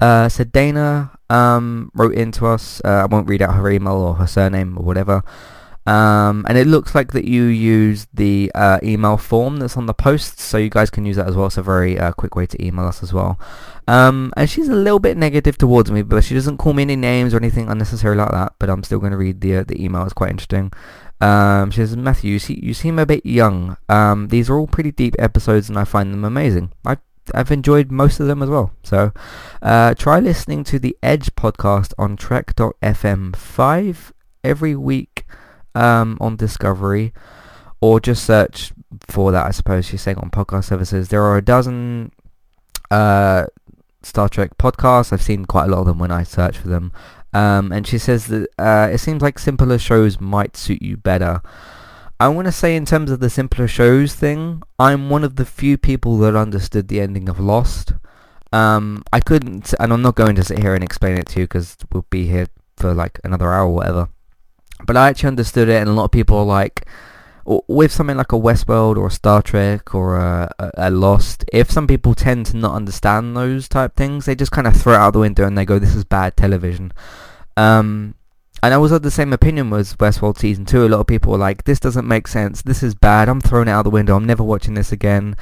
Uh, 0.00 0.28
so 0.28 0.44
Dana 0.44 1.12
um, 1.30 1.90
wrote 1.94 2.14
into 2.14 2.46
us. 2.46 2.80
Uh, 2.84 2.88
I 2.88 3.06
won't 3.06 3.28
read 3.28 3.42
out 3.42 3.54
her 3.54 3.70
email 3.70 3.94
or 3.94 4.14
her 4.14 4.26
surname 4.26 4.76
or 4.78 4.84
whatever. 4.84 5.22
Um, 5.86 6.46
and 6.48 6.56
it 6.56 6.66
looks 6.66 6.94
like 6.94 7.12
that 7.12 7.26
you 7.26 7.44
use 7.44 8.06
the 8.14 8.50
uh, 8.54 8.78
email 8.82 9.18
form 9.18 9.58
that's 9.58 9.76
on 9.76 9.84
the 9.84 9.92
posts, 9.92 10.42
so 10.42 10.56
you 10.56 10.70
guys 10.70 10.88
can 10.88 11.04
use 11.04 11.16
that 11.16 11.26
as 11.26 11.36
well. 11.36 11.46
It's 11.46 11.58
a 11.58 11.62
very 11.62 11.98
uh, 11.98 12.12
quick 12.12 12.34
way 12.34 12.46
to 12.46 12.64
email 12.64 12.86
us 12.86 13.02
as 13.02 13.12
well. 13.12 13.38
Um, 13.86 14.32
and 14.34 14.48
she's 14.48 14.68
a 14.68 14.74
little 14.74 14.98
bit 14.98 15.18
negative 15.18 15.58
towards 15.58 15.90
me, 15.90 16.00
but 16.00 16.24
she 16.24 16.34
doesn't 16.34 16.56
call 16.56 16.72
me 16.72 16.82
any 16.82 16.96
names 16.96 17.34
or 17.34 17.36
anything 17.36 17.68
unnecessary 17.68 18.16
like 18.16 18.30
that. 18.30 18.54
But 18.58 18.70
I'm 18.70 18.82
still 18.82 18.98
going 18.98 19.12
to 19.12 19.18
read 19.18 19.42
the 19.42 19.56
uh, 19.56 19.64
the 19.64 19.82
email. 19.82 20.04
It's 20.04 20.14
quite 20.14 20.30
interesting. 20.30 20.72
Um, 21.20 21.70
she 21.70 21.76
says, 21.76 21.96
Matthew, 21.96 22.32
you, 22.32 22.38
see, 22.38 22.60
you 22.62 22.74
seem 22.74 22.98
a 22.98 23.06
bit 23.06 23.24
young. 23.24 23.76
Um, 23.88 24.28
these 24.28 24.50
are 24.50 24.58
all 24.58 24.66
pretty 24.66 24.92
deep 24.92 25.14
episodes, 25.18 25.68
and 25.68 25.78
I 25.78 25.84
find 25.84 26.12
them 26.12 26.24
amazing. 26.24 26.72
I 26.84 26.98
I've 27.32 27.50
enjoyed 27.50 27.90
most 27.90 28.20
of 28.20 28.26
them 28.26 28.42
as 28.42 28.50
well. 28.50 28.72
So 28.82 29.12
uh, 29.62 29.94
try 29.94 30.20
listening 30.20 30.64
to 30.64 30.78
the 30.78 30.96
Edge 31.02 31.34
podcast 31.34 31.94
on 31.96 32.16
Trek.fm 32.16 33.34
5 33.34 34.12
every 34.42 34.76
week 34.76 35.24
um, 35.74 36.18
on 36.20 36.36
Discovery 36.36 37.14
or 37.80 38.00
just 38.00 38.24
search 38.24 38.72
for 39.08 39.32
that, 39.32 39.46
I 39.46 39.50
suppose 39.50 39.86
she's 39.86 40.02
saying 40.02 40.18
on 40.18 40.30
podcast 40.30 40.64
services. 40.64 41.08
There 41.08 41.22
are 41.22 41.36
a 41.36 41.42
dozen 41.42 42.12
uh, 42.90 43.46
Star 44.02 44.28
Trek 44.28 44.56
podcasts. 44.58 45.12
I've 45.12 45.22
seen 45.22 45.44
quite 45.44 45.64
a 45.64 45.68
lot 45.68 45.80
of 45.80 45.86
them 45.86 45.98
when 45.98 46.10
I 46.10 46.22
search 46.22 46.56
for 46.58 46.68
them. 46.68 46.92
Um, 47.34 47.72
and 47.72 47.86
she 47.86 47.98
says 47.98 48.28
that 48.28 48.48
uh, 48.58 48.88
it 48.92 48.98
seems 48.98 49.20
like 49.20 49.38
simpler 49.38 49.76
shows 49.78 50.20
might 50.20 50.56
suit 50.56 50.80
you 50.80 50.96
better. 50.96 51.42
I 52.20 52.28
want 52.28 52.46
to 52.46 52.52
say 52.52 52.76
in 52.76 52.86
terms 52.86 53.10
of 53.10 53.18
the 53.18 53.28
simpler 53.28 53.66
shows 53.66 54.14
thing, 54.14 54.62
I'm 54.78 55.10
one 55.10 55.24
of 55.24 55.34
the 55.34 55.44
few 55.44 55.76
people 55.76 56.16
that 56.18 56.36
understood 56.36 56.86
the 56.86 57.00
ending 57.00 57.28
of 57.28 57.40
Lost. 57.40 57.92
Um, 58.52 59.02
I 59.12 59.18
couldn't, 59.18 59.74
and 59.80 59.92
I'm 59.92 60.00
not 60.00 60.14
going 60.14 60.36
to 60.36 60.44
sit 60.44 60.60
here 60.60 60.74
and 60.74 60.84
explain 60.84 61.18
it 61.18 61.26
to 61.30 61.40
you 61.40 61.44
because 61.46 61.76
we'll 61.92 62.06
be 62.08 62.28
here 62.28 62.46
for 62.76 62.94
like 62.94 63.18
another 63.24 63.52
hour 63.52 63.66
or 63.66 63.74
whatever. 63.74 64.08
But 64.86 64.96
I 64.96 65.08
actually 65.08 65.28
understood 65.28 65.68
it, 65.68 65.80
and 65.80 65.88
a 65.88 65.92
lot 65.92 66.04
of 66.04 66.12
people 66.12 66.38
are 66.38 66.44
like, 66.44 66.86
with 67.44 67.92
something 67.92 68.16
like 68.16 68.32
a 68.32 68.36
Westworld 68.36 68.96
or 68.96 69.08
a 69.08 69.10
Star 69.10 69.42
Trek 69.42 69.94
or 69.94 70.16
a, 70.16 70.50
a, 70.58 70.70
a, 70.76 70.90
Lost, 70.90 71.44
if 71.52 71.70
some 71.70 71.86
people 71.86 72.14
tend 72.14 72.46
to 72.46 72.56
not 72.56 72.74
understand 72.74 73.36
those 73.36 73.68
type 73.68 73.96
things, 73.96 74.24
they 74.24 74.34
just 74.34 74.52
kind 74.52 74.66
of 74.66 74.74
throw 74.76 74.94
it 74.94 74.98
out 74.98 75.12
the 75.12 75.18
window 75.18 75.46
and 75.46 75.56
they 75.56 75.64
go, 75.64 75.78
"This 75.78 75.94
is 75.94 76.04
bad 76.04 76.36
television." 76.36 76.92
Um, 77.56 78.14
and 78.62 78.72
I 78.72 78.78
was 78.78 78.92
of 78.92 79.02
the 79.02 79.10
same 79.10 79.32
opinion 79.32 79.70
with 79.70 79.98
Westworld 79.98 80.38
season 80.38 80.64
two. 80.64 80.86
A 80.86 80.88
lot 80.88 81.00
of 81.00 81.06
people 81.06 81.32
were 81.32 81.38
like, 81.38 81.64
"This 81.64 81.80
doesn't 81.80 82.08
make 82.08 82.28
sense. 82.28 82.62
This 82.62 82.82
is 82.82 82.94
bad. 82.94 83.28
I'm 83.28 83.40
throwing 83.40 83.68
it 83.68 83.72
out 83.72 83.82
the 83.82 83.90
window. 83.90 84.16
I'm 84.16 84.26
never 84.26 84.42
watching 84.42 84.74
this 84.74 84.92
again." 84.92 85.36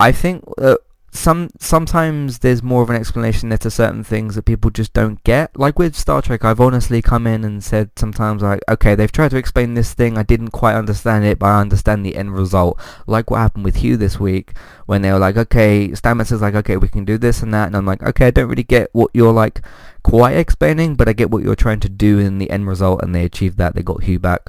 I 0.00 0.12
think 0.12 0.44
uh, 0.58 0.76
some 1.12 1.50
sometimes 1.58 2.38
there's 2.38 2.62
more 2.62 2.82
of 2.82 2.90
an 2.90 2.96
explanation 2.96 3.48
there 3.48 3.58
to 3.58 3.70
certain 3.70 4.04
things 4.04 4.36
that 4.36 4.44
people 4.44 4.70
just 4.70 4.92
don't 4.92 5.22
get. 5.24 5.58
Like 5.58 5.78
with 5.78 5.96
Star 5.96 6.22
Trek, 6.22 6.44
I've 6.44 6.60
honestly 6.60 7.02
come 7.02 7.26
in 7.26 7.44
and 7.44 7.62
said 7.64 7.90
sometimes 7.96 8.42
like, 8.42 8.60
okay, 8.68 8.94
they've 8.94 9.10
tried 9.10 9.32
to 9.32 9.36
explain 9.36 9.74
this 9.74 9.92
thing, 9.92 10.16
I 10.16 10.22
didn't 10.22 10.50
quite 10.50 10.76
understand 10.76 11.24
it, 11.24 11.38
but 11.38 11.46
I 11.46 11.60
understand 11.60 12.06
the 12.06 12.16
end 12.16 12.34
result. 12.34 12.80
Like 13.06 13.30
what 13.30 13.38
happened 13.38 13.64
with 13.64 13.76
Hugh 13.76 13.96
this 13.96 14.20
week 14.20 14.52
when 14.86 15.02
they 15.02 15.10
were 15.10 15.18
like, 15.18 15.36
okay, 15.36 15.88
Stamets 15.88 16.32
is 16.32 16.42
like, 16.42 16.54
okay, 16.54 16.76
we 16.76 16.88
can 16.88 17.04
do 17.04 17.18
this 17.18 17.42
and 17.42 17.52
that, 17.54 17.66
and 17.66 17.76
I'm 17.76 17.86
like, 17.86 18.02
okay, 18.02 18.28
I 18.28 18.30
don't 18.30 18.48
really 18.48 18.62
get 18.62 18.90
what 18.92 19.10
you're 19.12 19.32
like 19.32 19.62
quite 20.04 20.36
explaining, 20.36 20.94
but 20.94 21.08
I 21.08 21.12
get 21.12 21.30
what 21.30 21.42
you're 21.42 21.56
trying 21.56 21.80
to 21.80 21.88
do 21.88 22.18
in 22.18 22.38
the 22.38 22.50
end 22.50 22.68
result, 22.68 23.02
and 23.02 23.14
they 23.14 23.24
achieved 23.24 23.58
that. 23.58 23.74
They 23.74 23.82
got 23.82 24.04
Hugh 24.04 24.20
back. 24.20 24.48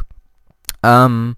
Um. 0.84 1.36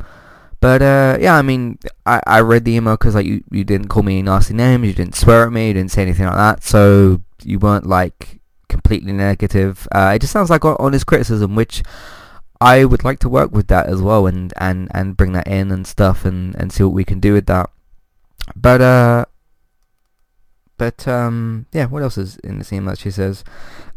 But 0.64 0.82
uh, 0.82 1.18
yeah, 1.20 1.36
I 1.36 1.42
mean, 1.42 1.78
I, 2.06 2.22
I 2.26 2.40
read 2.40 2.64
the 2.64 2.76
email 2.78 2.94
because 2.94 3.16
like 3.16 3.26
you, 3.26 3.44
you 3.52 3.66
didn't 3.66 3.90
call 3.90 4.02
me 4.02 4.22
nasty 4.22 4.54
names, 4.54 4.88
you 4.88 4.94
didn't 4.94 5.18
swear 5.18 5.46
at 5.46 5.52
me, 5.52 5.68
you 5.68 5.74
didn't 5.74 5.92
say 5.92 6.04
anything 6.04 6.26
like 6.26 6.38
that, 6.38 6.64
so 6.64 7.22
you 7.44 7.60
weren't 7.60 7.86
like 7.86 8.40
completely 8.70 9.12
negative. 9.12 9.86
Uh, 9.92 10.14
it 10.16 10.20
just 10.20 10.32
sounds 10.32 10.50
like 10.50 10.64
honest 10.64 11.06
criticism, 11.06 11.56
which 11.56 11.84
I 12.62 12.86
would 12.86 13.04
like 13.04 13.20
to 13.20 13.28
work 13.28 13.52
with 13.52 13.68
that 13.68 13.88
as 13.88 14.02
well 14.02 14.26
and, 14.26 14.54
and, 14.56 14.88
and 14.94 15.18
bring 15.18 15.34
that 15.34 15.50
in 15.50 15.70
and 15.70 15.86
stuff 15.86 16.24
and, 16.24 16.56
and 16.56 16.72
see 16.72 16.84
what 16.86 16.94
we 16.94 17.04
can 17.04 17.20
do 17.20 17.34
with 17.34 17.48
that. 17.48 17.70
But 18.56 18.80
uh, 18.80 19.26
but 20.84 21.08
um, 21.08 21.66
yeah, 21.72 21.86
what 21.86 22.04
else 22.04 22.18
is 22.18 22.36
in 22.44 22.60
the 22.60 22.76
email 22.76 22.90
that 22.90 23.00
she 23.00 23.10
says? 23.10 23.46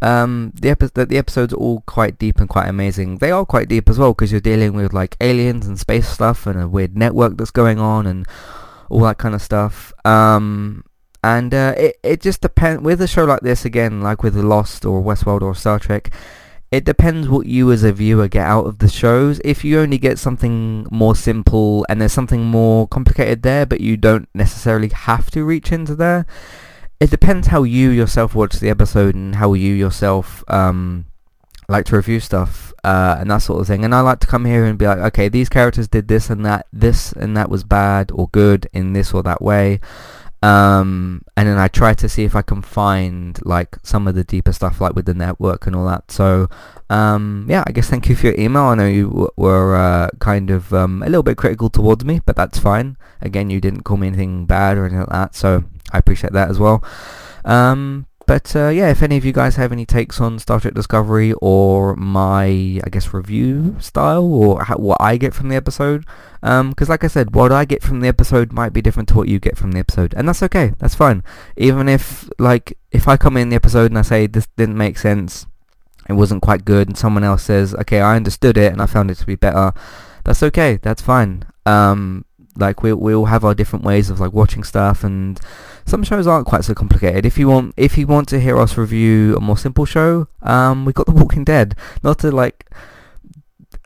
Um, 0.01 0.53
the, 0.55 0.71
epi- 0.71 0.91
the, 0.95 1.05
the 1.05 1.19
episodes 1.19 1.53
are 1.53 1.57
all 1.57 1.81
quite 1.81 2.17
deep 2.17 2.39
and 2.39 2.49
quite 2.49 2.69
amazing. 2.69 3.19
They 3.19 3.33
are 3.33 3.45
quite 3.45 3.69
deep 3.69 3.89
as 3.89 3.99
well 3.99 4.13
because 4.13 4.31
you're 4.31 4.41
dealing 4.41 4.75
with 4.75 4.93
like 4.93 5.17
aliens 5.21 5.67
and 5.67 5.81
space 5.81 6.09
stuff 6.09 6.47
and 6.47 6.63
a 6.63 6.69
weird 6.69 6.97
network 6.97 7.39
that's 7.39 7.51
going 7.51 7.81
on 7.81 8.07
and 8.07 8.25
all 8.89 9.01
that 9.01 9.19
kind 9.19 9.35
of 9.35 9.43
stuff. 9.43 9.93
Um, 10.05 10.85
and 11.25 11.53
uh, 11.53 11.75
it 11.77 11.97
it 12.05 12.21
just 12.21 12.41
depends 12.41 12.85
with 12.85 13.01
a 13.01 13.09
show 13.09 13.25
like 13.25 13.41
this 13.41 13.65
again, 13.65 14.01
like 14.01 14.23
with 14.23 14.37
Lost 14.37 14.85
or 14.85 15.03
Westworld 15.03 15.43
or 15.43 15.57
Star 15.57 15.81
Trek. 15.81 16.13
It 16.71 16.85
depends 16.85 17.29
what 17.29 17.47
you 17.47 17.73
as 17.73 17.83
a 17.83 17.93
viewer 17.93 18.29
get 18.29 18.47
out 18.47 18.67
of 18.67 18.79
the 18.79 18.89
shows. 18.89 19.41
If 19.45 19.65
you 19.65 19.81
only 19.81 19.99
get 19.99 20.21
something 20.21 20.87
more 20.93 21.17
simple 21.17 21.85
and 21.89 22.01
there's 22.01 22.13
something 22.13 22.45
more 22.45 22.87
complicated 22.87 23.43
there, 23.43 23.67
but 23.67 23.81
you 23.81 23.97
don't 23.97 24.29
necessarily 24.35 24.91
have 24.91 25.33
to 25.33 25.45
reach 25.45 25.73
into 25.73 25.97
there, 25.97 26.27
it 27.01 27.11
depends 27.11 27.49
how 27.49 27.63
you 27.63 27.91
yourself 27.91 28.35
watch 28.35 28.55
the 28.55 28.71
episode 28.71 29.15
and 29.15 29.37
how 29.37 29.53
you 29.53 29.75
yourself 29.75 30.43
um, 30.49 31.05
like 31.69 31.85
to 31.87 31.97
review 31.97 32.21
stuff 32.21 32.73
uh, 32.85 33.17
and 33.19 33.31
that 33.31 33.39
sort 33.39 33.61
of 33.61 33.67
thing. 33.67 33.85
And 33.85 33.95
I 33.95 34.01
like 34.01 34.21
to 34.21 34.27
come 34.27 34.45
here 34.45 34.65
and 34.65 34.79
be 34.79 34.87
like, 34.87 34.99
okay, 34.99 35.29
these 35.29 35.49
characters 35.49 35.89
did 35.89 36.09
this 36.09 36.31
and 36.31 36.45
that, 36.47 36.67
this 36.73 37.13
and 37.13 37.37
that 37.37 37.51
was 37.51 37.65
bad 37.65 38.11
or 38.15 38.29
good 38.29 38.69
in 38.73 38.93
this 38.93 39.13
or 39.13 39.23
that 39.25 39.43
way. 39.43 39.81
Um, 40.43 41.23
and 41.37 41.49
then 41.49 41.59
I 41.59 41.69
try 41.69 41.95
to 41.95 42.09
see 42.09 42.25
if 42.25 42.37
I 42.37 42.43
can 42.43 42.63
find 42.63 43.39
like 43.45 43.79
some 43.83 44.07
of 44.07 44.15
the 44.15 44.23
deeper 44.23 44.53
stuff 44.53 44.81
like 44.81 44.95
with 44.95 45.07
the 45.07 45.15
network 45.15 45.67
and 45.67 45.75
all 45.75 45.87
that. 45.87 46.11
So 46.11 46.49
um, 46.89 47.47
yeah, 47.49 47.65
I 47.67 47.73
guess 47.73 47.91
thank 47.91 48.09
you 48.09 48.15
for 48.15 48.27
your 48.29 48.39
email. 48.39 48.65
I 48.65 48.75
know 48.77 48.87
you 48.87 49.09
w- 49.09 49.31
were 49.37 49.75
uh, 49.75 50.11
kind 50.21 50.51
of 50.51 50.73
um, 50.73 51.03
a 51.03 51.07
little 51.07 51.25
bit 51.25 51.37
critical 51.37 51.69
towards 51.69 52.05
me, 52.05 52.21
but 52.25 52.37
that's 52.37 52.59
fine. 52.59 52.97
Again, 53.21 53.51
you 53.51 53.61
didn't 53.61 53.83
call 53.83 53.97
me 53.97 54.07
anything 54.07 54.47
bad 54.47 54.79
or 54.79 54.85
anything 54.85 55.01
like 55.01 55.09
that, 55.09 55.35
so 55.35 55.65
I 55.93 55.99
appreciate 55.99 56.33
that 56.33 56.51
as 56.51 56.59
well. 56.59 56.85
Um, 57.45 58.07
but 58.27 58.57
uh, 58.57 58.69
yeah, 58.69 58.91
if 58.91 59.03
any 59.03 59.17
of 59.17 59.25
you 59.25 59.33
guys 59.33 59.55
have 59.55 59.71
any 59.71 59.87
takes 59.87 60.21
on 60.21 60.41
Star 60.41 60.59
Trek 60.59 60.75
Discovery 60.75 61.33
or 61.35 61.95
my, 61.95 62.47
I 62.85 62.89
guess, 62.91 63.15
review 63.15 63.77
style 63.79 64.25
or 64.25 64.65
how, 64.65 64.77
what 64.77 65.01
I 65.01 65.17
get 65.17 65.33
from 65.33 65.49
the 65.49 65.55
episode, 65.55 66.05
because 66.41 66.61
um, 66.61 66.75
like 66.89 67.05
I 67.05 67.07
said, 67.07 67.37
what 67.37 67.53
I 67.53 67.65
get 67.65 67.85
from 67.85 68.01
the 68.01 68.09
episode 68.09 68.53
might 68.53 68.73
be 68.73 68.83
different 68.83 69.09
to 69.11 69.15
what 69.15 69.29
you 69.29 69.39
get 69.39 69.57
from 69.57 69.73
the 69.73 69.79
episode, 69.79 70.13
and 70.15 70.29
that's 70.29 70.43
okay. 70.43 70.73
That's 70.79 70.97
fine. 70.97 71.23
Even 71.57 71.89
if, 71.89 72.29
like, 72.41 72.77
if 72.91 73.07
I 73.07 73.17
come 73.17 73.37
in 73.37 73.49
the 73.49 73.57
episode 73.57 73.93
and 73.93 73.99
I 73.99 74.03
say 74.03 74.27
this 74.27 74.49
didn't 74.57 74.77
make 74.77 74.99
sense, 74.99 75.47
it 76.09 76.15
wasn't 76.15 76.43
quite 76.43 76.65
good, 76.65 76.89
and 76.89 76.99
someone 76.99 77.23
else 77.23 77.45
says, 77.45 77.77
okay, 77.77 78.01
I 78.01 78.17
understood 78.17 78.59
it 78.59 78.73
and 78.73 78.83
I 78.83 78.87
found 78.87 79.13
it 79.13 79.19
to 79.19 79.27
be 79.27 79.37
better, 79.37 79.73
that's 80.25 80.43
okay. 80.43 80.81
That's 80.83 81.01
fine. 81.01 81.45
Um, 81.65 82.25
like 82.57 82.83
we 82.83 82.93
we 82.93 83.15
all 83.15 83.27
have 83.27 83.45
our 83.45 83.55
different 83.55 83.85
ways 83.85 84.11
of 84.11 84.19
like 84.19 84.33
watching 84.33 84.65
stuff 84.65 85.05
and 85.05 85.39
some 85.87 86.03
shows 86.03 86.27
aren't 86.27 86.47
quite 86.47 86.65
so 86.65 86.75
complicated. 86.75 87.25
If 87.25 87.39
you 87.39 87.49
want, 87.49 87.73
if 87.77 87.97
you 87.97 88.07
want 88.07 88.29
to 88.29 88.41
hear 88.41 88.59
us 88.59 88.77
review 88.77 89.37
a 89.37 89.41
more 89.41 89.57
simple 89.57 89.85
show, 89.85 90.29
um, 90.43 90.85
we 90.85 90.93
got 90.93 91.07
The 91.07 91.13
Walking 91.13 91.45
Dead. 91.45 91.77
Not 92.03 92.19
to 92.19 92.31
like 92.31 92.69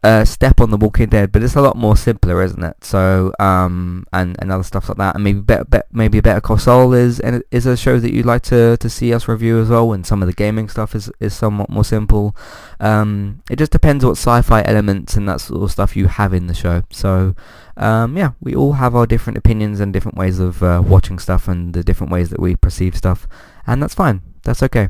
uh, 0.02 0.24
step 0.24 0.60
on 0.60 0.70
The 0.70 0.76
Walking 0.76 1.08
Dead, 1.08 1.30
but 1.30 1.42
it's 1.42 1.56
a 1.56 1.60
lot 1.60 1.76
more 1.76 1.96
simpler, 1.96 2.42
isn't 2.42 2.62
it? 2.62 2.84
So, 2.84 3.32
um, 3.38 4.06
and, 4.12 4.36
and 4.38 4.50
other 4.50 4.62
stuff 4.62 4.88
like 4.88 4.98
that, 4.98 5.14
and 5.14 5.24
maybe 5.24 5.40
better, 5.40 5.64
be, 5.64 5.78
maybe 5.92 6.20
Better 6.20 6.56
Saul 6.58 6.94
is 6.94 7.20
is 7.50 7.66
a 7.66 7.76
show 7.76 7.98
that 8.00 8.12
you'd 8.12 8.26
like 8.26 8.42
to, 8.42 8.76
to 8.78 8.88
see 8.88 9.12
us 9.12 9.28
review 9.28 9.60
as 9.60 9.68
well. 9.68 9.92
And 9.92 10.06
some 10.06 10.22
of 10.22 10.26
the 10.26 10.32
gaming 10.32 10.68
stuff 10.68 10.94
is 10.94 11.10
is 11.20 11.34
somewhat 11.34 11.68
more 11.68 11.84
simple. 11.84 12.34
Um, 12.80 13.42
it 13.50 13.56
just 13.56 13.72
depends 13.72 14.04
what 14.04 14.12
sci-fi 14.12 14.62
elements 14.62 15.16
and 15.16 15.28
that 15.28 15.42
sort 15.42 15.62
of 15.62 15.70
stuff 15.70 15.96
you 15.96 16.06
have 16.06 16.32
in 16.32 16.46
the 16.46 16.54
show. 16.54 16.82
So, 16.90 17.34
um, 17.76 18.16
yeah, 18.16 18.32
we 18.40 18.54
all 18.54 18.74
have 18.74 18.96
our 18.96 19.06
different 19.06 19.36
opinions 19.36 19.80
and 19.80 19.92
different 19.92 20.16
ways 20.16 20.38
of 20.38 20.62
uh, 20.62 20.82
watching 20.84 21.18
stuff 21.18 21.46
and 21.46 21.74
the 21.74 21.84
different 21.84 22.10
ways 22.10 22.30
that 22.30 22.40
we 22.40 22.56
perceive 22.56 22.96
stuff, 22.96 23.28
and 23.66 23.82
that's 23.82 23.94
fine. 23.94 24.22
That's 24.44 24.62
okay. 24.62 24.88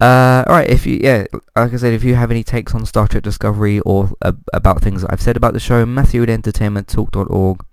Uh, 0.00 0.44
alright, 0.46 0.70
if 0.70 0.86
you, 0.86 1.00
yeah, 1.02 1.26
like 1.56 1.72
I 1.72 1.76
said, 1.76 1.92
if 1.92 2.04
you 2.04 2.14
have 2.14 2.30
any 2.30 2.44
takes 2.44 2.74
on 2.74 2.86
Star 2.86 3.08
Trek 3.08 3.24
Discovery 3.24 3.80
or 3.80 4.12
uh, 4.22 4.32
about 4.52 4.80
things 4.80 5.02
that 5.02 5.12
I've 5.12 5.20
said 5.20 5.36
about 5.36 5.54
the 5.54 5.60
show, 5.60 5.84
Matthew 5.84 6.22
at 6.22 6.28
entertainmenttalk.org. 6.28 7.64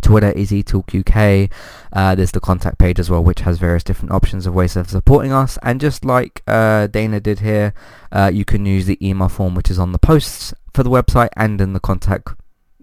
Twitter 0.00 0.32
is 0.32 0.50
eTalkUK. 0.50 1.50
Uh, 1.92 2.14
there's 2.16 2.32
the 2.32 2.40
contact 2.40 2.78
page 2.78 2.98
as 2.98 3.08
well, 3.08 3.22
which 3.22 3.40
has 3.40 3.58
various 3.58 3.84
different 3.84 4.10
options 4.10 4.46
of 4.46 4.54
ways 4.54 4.74
of 4.74 4.90
supporting 4.90 5.32
us. 5.32 5.58
And 5.62 5.80
just 5.80 6.04
like 6.04 6.42
uh, 6.48 6.88
Dana 6.88 7.20
did 7.20 7.38
here, 7.38 7.72
uh, 8.10 8.28
you 8.34 8.44
can 8.44 8.66
use 8.66 8.86
the 8.86 8.98
email 9.06 9.28
form, 9.28 9.54
which 9.54 9.70
is 9.70 9.78
on 9.78 9.92
the 9.92 10.00
posts 10.00 10.52
for 10.74 10.82
the 10.82 10.90
website 10.90 11.28
and 11.36 11.60
in 11.60 11.72
the 11.72 11.80
contact 11.80 12.30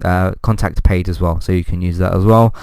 uh, 0.04 0.34
contact 0.42 0.82
page 0.84 1.10
as 1.10 1.20
well, 1.20 1.42
so 1.42 1.52
you 1.52 1.66
can 1.66 1.82
use 1.82 1.98
that 1.98 2.16
as 2.16 2.24
well. 2.24 2.56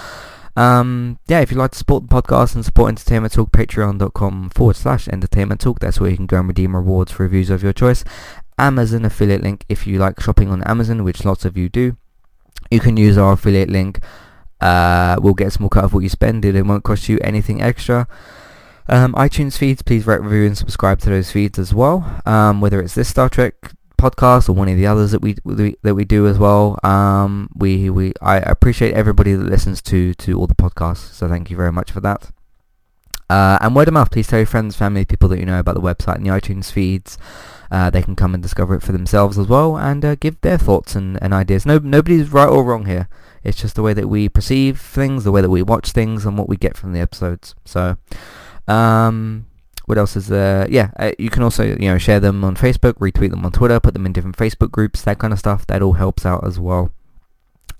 Um, 0.57 1.19
yeah, 1.27 1.41
if 1.41 1.51
you'd 1.51 1.59
like 1.59 1.71
to 1.71 1.77
support 1.77 2.09
the 2.09 2.21
podcast 2.21 2.55
and 2.55 2.65
support 2.65 2.89
Entertainment 2.89 3.31
Talk, 3.31 3.51
patreon.com 3.51 4.49
forward 4.49 4.75
slash 4.75 5.07
entertainment 5.07 5.61
talk. 5.61 5.79
That's 5.79 5.99
where 5.99 6.09
you 6.09 6.17
can 6.17 6.25
go 6.25 6.39
and 6.39 6.47
redeem 6.47 6.75
rewards 6.75 7.11
for 7.11 7.23
reviews 7.23 7.51
of 7.51 7.61
your 7.61 7.73
choice. 7.73 8.03
Amazon 8.57 9.05
affiliate 9.05 9.43
link 9.43 9.65
if 9.69 9.85
you 9.85 9.99
like 9.99 10.19
shopping 10.19 10.49
on 10.49 10.63
Amazon, 10.63 11.03
which 11.03 11.23
lots 11.23 11.45
of 11.45 11.57
you 11.57 11.69
do. 11.69 11.95
You 12.71 12.79
can 12.79 12.97
use 12.97 13.19
our 13.19 13.33
affiliate 13.33 13.69
link. 13.69 13.99
Uh, 14.59 15.17
we'll 15.21 15.35
get 15.35 15.49
a 15.49 15.51
small 15.51 15.69
cut 15.69 15.83
of 15.83 15.93
what 15.93 16.01
you 16.01 16.09
spend. 16.09 16.43
It 16.43 16.59
won't 16.65 16.83
cost 16.83 17.07
you 17.07 17.19
anything 17.21 17.61
extra. 17.61 18.07
Um, 18.89 19.13
iTunes 19.13 19.59
feeds, 19.59 19.83
please 19.83 20.07
rate, 20.07 20.21
review, 20.21 20.47
and 20.47 20.57
subscribe 20.57 20.99
to 21.01 21.09
those 21.09 21.31
feeds 21.31 21.59
as 21.59 21.71
well. 21.71 22.19
Um, 22.25 22.61
whether 22.61 22.81
it's 22.81 22.95
this 22.95 23.09
Star 23.09 23.29
Trek 23.29 23.73
podcast 23.97 24.49
or 24.49 24.53
one 24.53 24.69
of 24.69 24.77
the 24.77 24.87
others 24.87 25.11
that 25.11 25.21
we, 25.21 25.35
that 25.81 25.95
we 25.95 26.05
do 26.05 26.27
as 26.27 26.37
well. 26.37 26.79
Um, 26.83 27.49
we 27.55 27.89
we 27.89 28.13
I 28.21 28.37
appreciate 28.37 28.93
everybody 28.93 29.33
that 29.33 29.49
listens 29.49 29.81
to 29.83 30.13
to 30.13 30.39
all 30.39 30.47
the 30.47 30.55
podcasts. 30.55 31.13
So 31.13 31.27
thank 31.27 31.49
you 31.49 31.57
very 31.57 31.71
much 31.71 31.91
for 31.91 31.99
that. 32.01 32.31
Uh, 33.29 33.57
and 33.59 33.75
word 33.75 33.89
of 33.89 33.93
mouth, 33.93 34.09
please 34.09 34.27
tell 34.27 34.39
your 34.39 34.45
friends, 34.45 34.75
family, 34.75 35.03
people 35.03 35.27
that 35.29 35.39
you 35.39 35.45
know 35.45 35.59
about 35.59 35.75
the 35.75 35.81
website 35.81 36.15
and 36.15 36.25
the 36.25 36.29
iTunes 36.29 36.71
feeds. 36.71 37.17
Uh, 37.69 37.89
they 37.89 38.01
can 38.01 38.15
come 38.15 38.33
and 38.33 38.41
discover 38.41 38.73
it 38.75 38.81
for 38.81 38.93
themselves 38.93 39.37
as 39.37 39.47
well 39.47 39.77
and 39.77 40.05
uh, 40.05 40.15
give 40.15 40.39
their 40.39 40.57
thoughts 40.57 40.95
and, 40.95 41.21
and 41.21 41.33
ideas. 41.33 41.65
No, 41.65 41.77
nobody's 41.79 42.31
right 42.31 42.47
or 42.47 42.63
wrong 42.63 42.85
here. 42.85 43.09
It's 43.43 43.61
just 43.61 43.75
the 43.75 43.81
way 43.81 43.93
that 43.93 44.07
we 44.07 44.29
perceive 44.29 44.79
things, 44.79 45.25
the 45.25 45.31
way 45.31 45.41
that 45.41 45.49
we 45.49 45.61
watch 45.61 45.91
things, 45.91 46.25
and 46.25 46.37
what 46.37 46.47
we 46.47 46.55
get 46.55 46.77
from 46.77 46.93
the 46.93 47.01
episodes. 47.01 47.55
So, 47.65 47.97
um, 48.67 49.47
what 49.87 49.97
else 49.97 50.15
is 50.17 50.27
there? 50.27 50.69
Yeah, 50.69 50.91
uh, 50.97 51.11
you 51.17 51.29
can 51.29 51.43
also 51.43 51.63
you 51.63 51.89
know 51.89 51.97
share 51.97 52.19
them 52.19 52.43
on 52.43 52.55
Facebook, 52.55 52.95
retweet 52.95 53.31
them 53.31 53.45
on 53.45 53.53
Twitter, 53.53 53.79
put 53.79 53.93
them 53.93 54.05
in 54.05 54.13
different 54.13 54.37
Facebook 54.37 54.69
groups, 54.69 55.01
that 55.03 55.17
kind 55.17 55.33
of 55.33 55.39
stuff. 55.39 55.65
That 55.67 55.81
all 55.81 55.93
helps 55.93 56.25
out 56.25 56.45
as 56.45 56.59
well. 56.59 56.91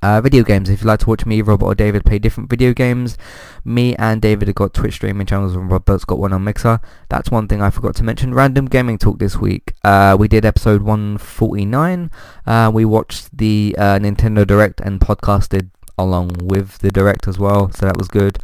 Uh, 0.02 0.22
video 0.22 0.44
games. 0.44 0.70
If 0.70 0.82
you'd 0.82 0.88
like 0.88 1.02
to 1.02 1.10
watch 1.10 1.26
me, 1.26 1.42
Robert, 1.42 1.66
or 1.66 1.76
David 1.76 2.06
play 2.06 2.18
different 2.18 2.50
video 2.50 2.72
games, 2.72 3.18
me 3.66 3.94
and 3.96 4.22
David 4.22 4.48
have 4.48 4.56
got 4.56 4.74
Twitch 4.74 4.94
streaming 4.94 5.28
channels, 5.28 5.54
and 5.54 5.70
Robert's 5.70 6.06
got 6.06 6.20
one 6.20 6.32
on 6.32 6.46
Mixer. 6.46 6.80
That's 7.10 7.30
one 7.30 7.48
thing 7.48 7.62
I 7.62 7.72
forgot 7.72 7.96
to 7.98 8.04
mention. 8.04 8.34
Random 8.34 8.68
gaming 8.68 8.98
talk 8.98 9.20
this 9.20 9.36
week. 9.36 9.74
Uh, 9.84 10.16
we 10.18 10.30
did 10.30 10.46
episode 10.46 10.84
149. 10.84 12.12
Uh, 12.46 12.72
we 12.74 12.86
watched 12.86 13.38
the 13.38 13.76
uh, 13.78 14.00
Nintendo 14.00 14.48
Direct 14.48 14.80
and 14.80 15.02
podcasted 15.02 15.72
along 15.98 16.32
with 16.42 16.78
the 16.78 16.92
Direct 16.92 17.28
as 17.28 17.38
well, 17.38 17.70
so 17.72 17.86
that 17.86 17.98
was 17.98 18.08
good. 18.08 18.38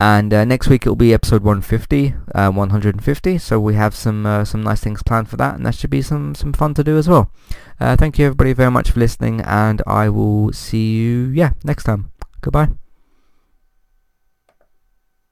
And 0.00 0.32
uh, 0.32 0.44
next 0.44 0.68
week 0.68 0.82
it'll 0.82 0.94
be 0.94 1.12
episode 1.12 1.42
150, 1.42 2.14
uh, 2.32 2.50
150. 2.50 3.38
So 3.38 3.58
we 3.58 3.74
have 3.74 3.96
some 3.96 4.26
uh, 4.26 4.44
some 4.44 4.62
nice 4.62 4.80
things 4.80 5.02
planned 5.02 5.28
for 5.28 5.36
that, 5.36 5.56
and 5.56 5.66
that 5.66 5.74
should 5.74 5.90
be 5.90 6.02
some 6.02 6.36
some 6.36 6.52
fun 6.52 6.74
to 6.74 6.84
do 6.84 6.96
as 6.96 7.08
well. 7.08 7.32
Uh, 7.80 7.96
thank 7.96 8.18
you 8.18 8.26
everybody 8.26 8.52
very 8.52 8.70
much 8.70 8.92
for 8.92 9.00
listening, 9.00 9.40
and 9.40 9.82
I 9.86 10.08
will 10.08 10.52
see 10.52 10.94
you 10.94 11.30
yeah 11.30 11.50
next 11.64 11.84
time. 11.84 12.12
Goodbye. 12.42 12.68